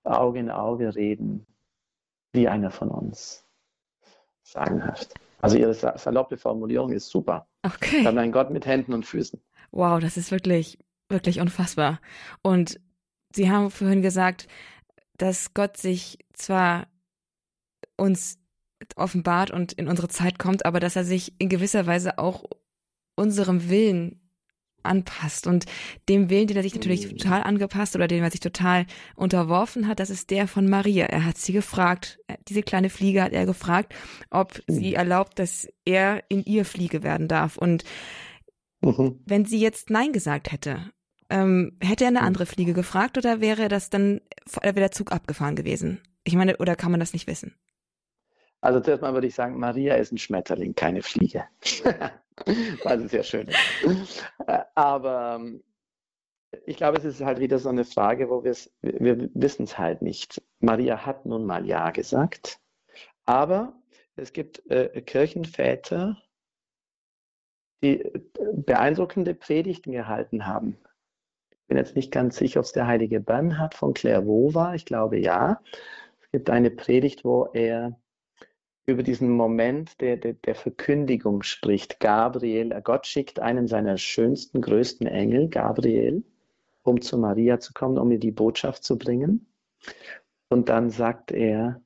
[0.04, 1.46] Auge in Auge reden,
[2.32, 3.44] wie einer von uns.
[4.42, 5.14] Sagenhaft.
[5.40, 7.46] Also Ihre saloppe Formulierung ist super.
[7.64, 8.04] Okay.
[8.04, 9.40] Dann ein Gott mit Händen und Füßen.
[9.72, 10.78] Wow, das ist wirklich
[11.12, 12.00] wirklich unfassbar.
[12.42, 12.80] Und
[13.34, 14.46] Sie haben vorhin gesagt,
[15.16, 16.88] dass Gott sich zwar
[17.96, 18.38] uns
[18.96, 22.44] offenbart und in unsere Zeit kommt, aber dass er sich in gewisser Weise auch
[23.14, 24.20] unserem Willen
[24.82, 25.66] anpasst und
[26.08, 27.18] dem Willen, den er sich natürlich mhm.
[27.18, 31.06] total angepasst oder den er sich total unterworfen hat, das ist der von Maria.
[31.06, 33.94] Er hat sie gefragt, diese kleine Fliege hat er gefragt,
[34.30, 34.96] ob sie mhm.
[34.96, 37.56] erlaubt, dass er in ihr Fliege werden darf.
[37.56, 37.84] Und
[38.80, 39.20] mhm.
[39.24, 40.90] wenn sie jetzt Nein gesagt hätte,
[41.32, 44.20] ähm, hätte er eine andere Fliege gefragt oder wäre das dann,
[44.60, 46.02] wäre der Zug abgefahren gewesen?
[46.24, 47.54] Ich meine, oder kann man das nicht wissen?
[48.60, 51.44] Also zuerst mal würde ich sagen, Maria ist ein Schmetterling, keine Fliege.
[53.22, 54.24] Schön ist.
[54.46, 55.64] Äh, aber ähm,
[56.66, 59.78] ich glaube, es ist halt wieder so eine Frage, wo wir es, wir wissen es
[59.78, 60.40] halt nicht.
[60.60, 62.60] Maria hat nun mal Ja gesagt,
[63.24, 63.72] aber
[64.16, 66.18] es gibt äh, Kirchenväter,
[67.82, 68.20] die äh,
[68.52, 70.76] beeindruckende Predigten gehalten haben
[71.72, 74.74] bin jetzt nicht ganz sicher, ob es der heilige Bernhard von Clairvaux war.
[74.74, 75.62] Ich glaube ja.
[76.20, 77.98] Es gibt eine Predigt, wo er
[78.84, 81.98] über diesen Moment der, der, der Verkündigung spricht.
[81.98, 86.24] Gabriel, Gott schickt einen seiner schönsten, größten Engel, Gabriel,
[86.82, 89.46] um zu Maria zu kommen, um ihr die Botschaft zu bringen.
[90.50, 91.80] Und dann sagt er,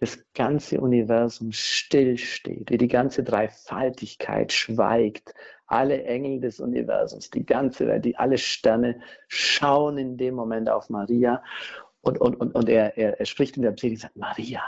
[0.00, 5.34] das ganze Universum stillsteht, wie die ganze Dreifaltigkeit schweigt.
[5.66, 10.88] Alle Engel des Universums, die ganze Welt, die alle Sterne schauen in dem Moment auf
[10.88, 11.42] Maria.
[12.00, 14.62] Und, und, und, und er, er, er spricht in der Predigt und sagt, Maria,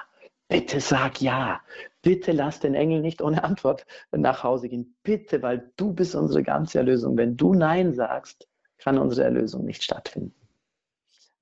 [0.48, 1.60] bitte sag ja.
[2.02, 4.96] Bitte lass den Engel nicht ohne Antwort nach Hause gehen.
[5.02, 7.16] Bitte, weil du bist unsere ganze Erlösung.
[7.16, 10.34] Wenn du Nein sagst, kann unsere Erlösung nicht stattfinden.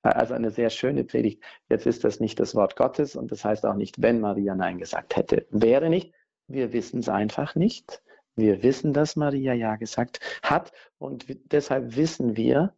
[0.02, 1.42] Also eine sehr schöne Predigt.
[1.68, 4.78] Jetzt ist das nicht das Wort Gottes und das heißt auch nicht, wenn Maria Nein
[4.78, 5.46] gesagt hätte.
[5.50, 6.14] Wäre nicht.
[6.46, 8.02] Wir wissen es einfach nicht.
[8.36, 12.72] Wir wissen, dass Maria Ja gesagt hat und deshalb wissen wir,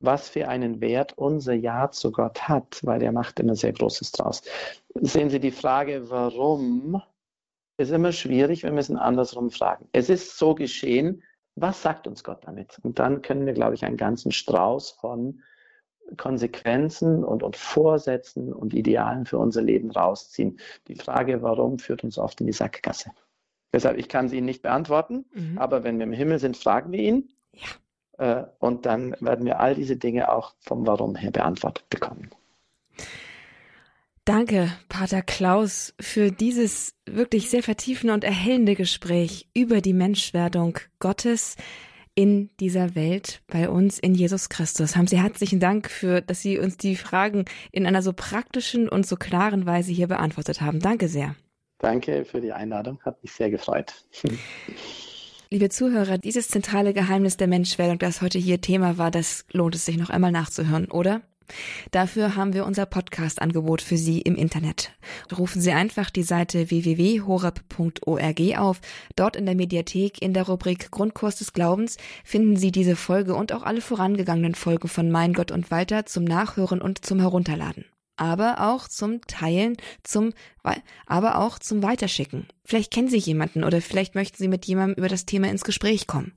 [0.00, 4.12] was für einen Wert unser Ja zu Gott hat, weil er macht immer sehr Großes
[4.12, 4.42] draus.
[4.94, 7.02] Sehen Sie die Frage, warum,
[7.76, 9.88] ist immer schwierig, wir müssen andersrum fragen.
[9.92, 11.22] Es ist so geschehen,
[11.56, 12.78] was sagt uns Gott damit?
[12.82, 15.42] Und dann können wir, glaube ich, einen ganzen Strauß von
[16.16, 20.58] Konsequenzen und, und Vorsätzen und Idealen für unser Leben rausziehen.
[20.88, 23.10] Die Frage, warum, führt uns oft in die Sackgasse.
[23.72, 25.58] Deshalb, ich kann sie Ihnen nicht beantworten, mhm.
[25.58, 27.28] aber wenn wir im Himmel sind, fragen wir ihn.
[27.52, 28.40] Ja.
[28.40, 32.30] Äh, und dann werden wir all diese Dinge auch vom Warum her beantwortet bekommen.
[34.24, 41.56] Danke, Pater Klaus, für dieses wirklich sehr vertiefende und erhellende Gespräch über die Menschwerdung Gottes
[42.14, 44.96] in dieser Welt bei uns in Jesus Christus.
[44.96, 49.06] Haben Sie herzlichen Dank für, dass Sie uns die Fragen in einer so praktischen und
[49.06, 50.80] so klaren Weise hier beantwortet haben.
[50.80, 51.34] Danke sehr.
[51.78, 53.92] Danke für die Einladung, hat mich sehr gefreut.
[55.50, 59.84] Liebe Zuhörer, dieses zentrale Geheimnis der Menschwerdung, das heute hier Thema war, das lohnt es
[59.84, 61.22] sich noch einmal nachzuhören, oder?
[61.90, 64.92] Dafür haben wir unser Podcast-Angebot für Sie im Internet.
[65.36, 68.80] Rufen Sie einfach die Seite www.horab.org auf.
[69.16, 73.52] Dort in der Mediathek in der Rubrik Grundkurs des Glaubens finden Sie diese Folge und
[73.52, 77.84] auch alle vorangegangenen Folgen von Mein Gott und Walter zum Nachhören und zum Herunterladen.
[78.16, 80.32] Aber auch zum Teilen, zum,
[81.04, 82.46] aber auch zum Weiterschicken.
[82.64, 86.06] Vielleicht kennen Sie jemanden oder vielleicht möchten Sie mit jemandem über das Thema ins Gespräch
[86.06, 86.32] kommen.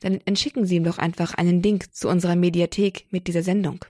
[0.00, 3.84] Dann entschicken Sie ihm doch einfach einen Link zu unserer Mediathek mit dieser Sendung.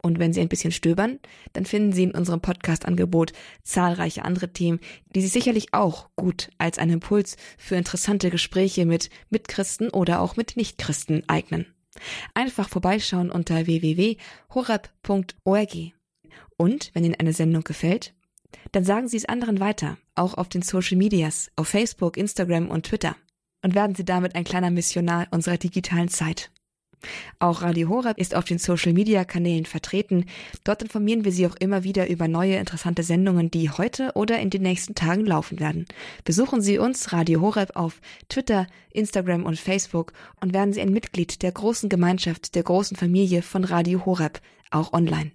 [0.00, 1.18] Und wenn Sie ein bisschen stöbern,
[1.52, 3.32] dann finden Sie in unserem Podcast-Angebot
[3.64, 4.78] zahlreiche andere Themen,
[5.14, 10.36] die sich sicherlich auch gut als einen Impuls für interessante Gespräche mit Mitchristen oder auch
[10.36, 11.66] mit Nichtchristen eignen.
[12.34, 15.76] Einfach vorbeischauen unter www.horeb.org.
[16.56, 18.14] Und wenn Ihnen eine Sendung gefällt,
[18.72, 22.86] dann sagen Sie es anderen weiter, auch auf den Social Medias, auf Facebook, Instagram und
[22.86, 23.16] Twitter.
[23.62, 26.52] Und werden Sie damit ein kleiner Missionar unserer digitalen Zeit.
[27.38, 30.26] Auch Radio Horeb ist auf den Social Media Kanälen vertreten.
[30.64, 34.50] Dort informieren wir Sie auch immer wieder über neue interessante Sendungen, die heute oder in
[34.50, 35.86] den nächsten Tagen laufen werden.
[36.24, 41.42] Besuchen Sie uns Radio Horeb auf Twitter, Instagram und Facebook und werden Sie ein Mitglied
[41.42, 44.40] der großen Gemeinschaft, der großen Familie von Radio Horeb,
[44.70, 45.32] auch online.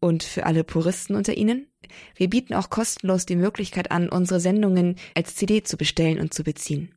[0.00, 1.66] Und für alle Puristen unter Ihnen?
[2.16, 6.42] Wir bieten auch kostenlos die Möglichkeit an, unsere Sendungen als CD zu bestellen und zu
[6.42, 6.94] beziehen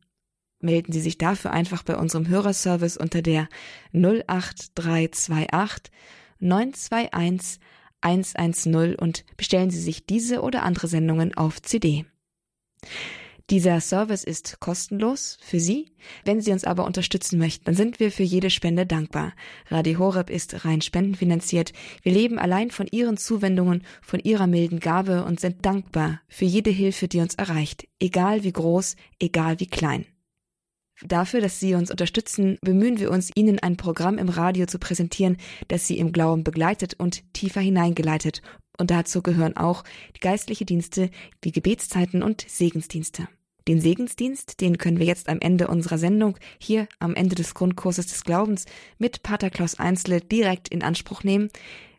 [0.63, 3.47] melden Sie sich dafür einfach bei unserem Hörerservice unter der
[3.93, 5.91] 08328
[6.39, 7.59] 921
[8.01, 12.05] 110 und bestellen Sie sich diese oder andere Sendungen auf CD.
[13.49, 15.91] Dieser Service ist kostenlos für Sie.
[16.23, 19.33] Wenn Sie uns aber unterstützen möchten, dann sind wir für jede Spende dankbar.
[19.67, 21.73] Radio Horeb ist rein spendenfinanziert.
[22.03, 26.71] Wir leben allein von Ihren Zuwendungen, von Ihrer milden Gabe und sind dankbar für jede
[26.71, 30.05] Hilfe, die uns erreicht, egal wie groß, egal wie klein.
[31.05, 35.37] Dafür, dass Sie uns unterstützen, bemühen wir uns, Ihnen ein Programm im Radio zu präsentieren,
[35.67, 38.41] das Sie im Glauben begleitet und tiefer hineingeleitet.
[38.77, 39.83] Und dazu gehören auch
[40.21, 41.09] geistliche Dienste,
[41.43, 43.27] die Gebetszeiten und Segensdienste.
[43.67, 48.07] Den Segensdienst, den können wir jetzt am Ende unserer Sendung, hier am Ende des Grundkurses
[48.07, 48.65] des Glaubens,
[48.97, 51.49] mit Pater Klaus Einzle direkt in Anspruch nehmen.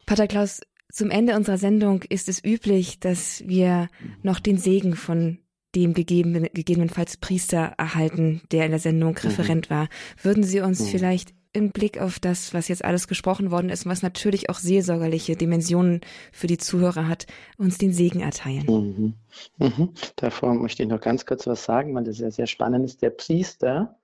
[0.05, 0.61] Pater Klaus,
[0.93, 3.89] zum Ende unserer Sendung ist es üblich, dass wir
[4.23, 5.39] noch den Segen von
[5.75, 9.29] dem gegeben, gegebenenfalls Priester erhalten, der in der Sendung mhm.
[9.29, 9.89] Referent war.
[10.23, 10.87] Würden Sie uns mhm.
[10.87, 14.59] vielleicht im Blick auf das, was jetzt alles gesprochen worden ist und was natürlich auch
[14.59, 16.01] seelsorgerliche Dimensionen
[16.33, 18.67] für die Zuhörer hat, uns den Segen erteilen.
[18.67, 19.15] Mhm.
[19.59, 19.91] Mhm.
[20.17, 23.03] Davor möchte ich noch ganz kurz was sagen, weil das sehr, sehr spannend ist.
[23.03, 23.97] Der Priester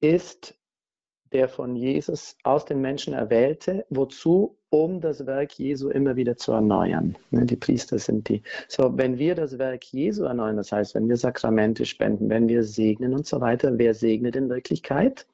[0.00, 0.54] ist
[1.32, 4.56] der von Jesus aus den Menschen erwählte, wozu?
[4.70, 7.16] Um das Werk Jesu immer wieder zu erneuern.
[7.30, 8.42] Ne, die Priester sind die.
[8.68, 12.62] So, wenn wir das Werk Jesu erneuern, das heißt, wenn wir Sakramente spenden, wenn wir
[12.62, 15.26] segnen und so weiter, wer segnet in Wirklichkeit?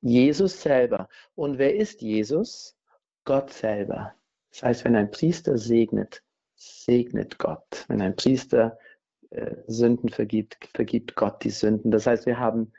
[0.00, 1.08] Jesus selber.
[1.36, 2.76] Und wer ist Jesus?
[3.24, 4.14] Gott selber.
[4.50, 6.22] Das heißt, wenn ein Priester segnet,
[6.56, 7.84] segnet Gott.
[7.88, 8.78] Wenn ein Priester
[9.30, 11.90] äh, Sünden vergibt, vergibt Gott die Sünden.
[11.90, 12.72] Das heißt, wir haben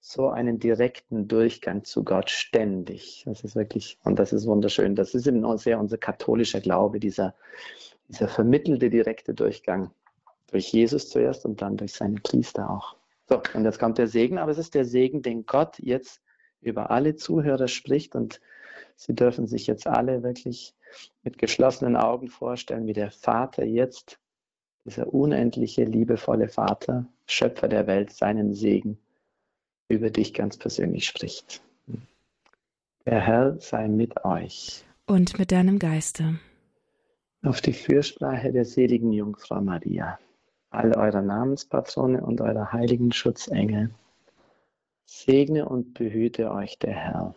[0.00, 3.22] so einen direkten Durchgang zu Gott ständig.
[3.26, 4.96] Das ist wirklich, und das ist wunderschön.
[4.96, 7.34] Das ist eben sehr unser katholischer Glaube, dieser,
[8.08, 9.90] dieser vermittelte direkte Durchgang
[10.50, 12.96] durch Jesus zuerst und dann durch seine Priester auch.
[13.28, 16.20] So, und jetzt kommt der Segen, aber es ist der Segen, den Gott jetzt
[16.62, 18.40] über alle Zuhörer spricht und
[18.96, 20.74] sie dürfen sich jetzt alle wirklich
[21.22, 24.18] mit geschlossenen Augen vorstellen, wie der Vater jetzt,
[24.86, 28.98] dieser unendliche, liebevolle Vater, Schöpfer der Welt, seinen Segen
[29.90, 31.60] über dich ganz persönlich spricht.
[33.06, 34.84] Der Herr sei mit euch.
[35.06, 36.38] Und mit deinem Geiste.
[37.42, 40.18] Auf die Fürsprache der seligen Jungfrau Maria,
[40.70, 43.90] all eurer Namenspatrone und eurer heiligen Schutzengel,
[45.06, 47.34] segne und behüte euch der Herr.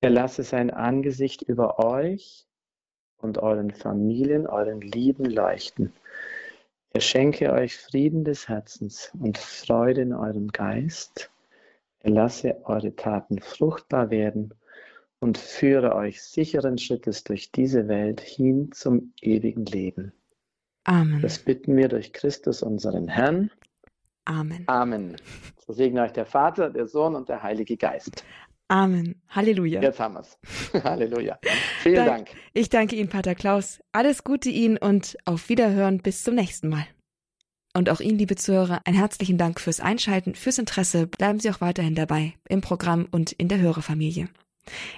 [0.00, 2.46] Er lasse sein Angesicht über euch
[3.16, 5.92] und euren Familien, euren Lieben leuchten
[6.96, 11.30] er schenke euch Frieden des Herzens und Freude in eurem Geist.
[12.00, 14.54] Er lasse eure Taten fruchtbar werden
[15.18, 20.14] und führe euch sicheren Schrittes durch diese Welt hin zum ewigen Leben.
[20.84, 21.20] Amen.
[21.20, 23.50] Das bitten wir durch Christus, unseren Herrn.
[24.24, 24.64] Amen.
[24.66, 25.16] Amen.
[25.66, 28.24] So segne euch der Vater, der Sohn und der Heilige Geist.
[28.68, 29.22] Amen.
[29.28, 29.80] Halleluja.
[29.80, 30.38] Jetzt haben wir es.
[30.84, 31.38] Halleluja.
[31.82, 32.28] Vielen Dank.
[32.52, 33.80] Ich danke Ihnen, Pater Klaus.
[33.92, 36.86] Alles Gute Ihnen und auf Wiederhören bis zum nächsten Mal.
[37.74, 41.06] Und auch Ihnen, liebe Zuhörer, einen herzlichen Dank fürs Einschalten, fürs Interesse.
[41.06, 44.28] Bleiben Sie auch weiterhin dabei im Programm und in der Hörerfamilie.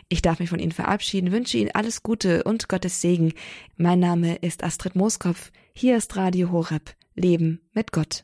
[0.09, 3.35] Ich darf mich von Ihnen verabschieden, wünsche Ihnen alles Gute und Gottes Segen.
[3.77, 5.51] Mein Name ist Astrid Mooskopf.
[5.75, 6.95] Hier ist Radio Horeb.
[7.15, 8.23] Leben mit Gott.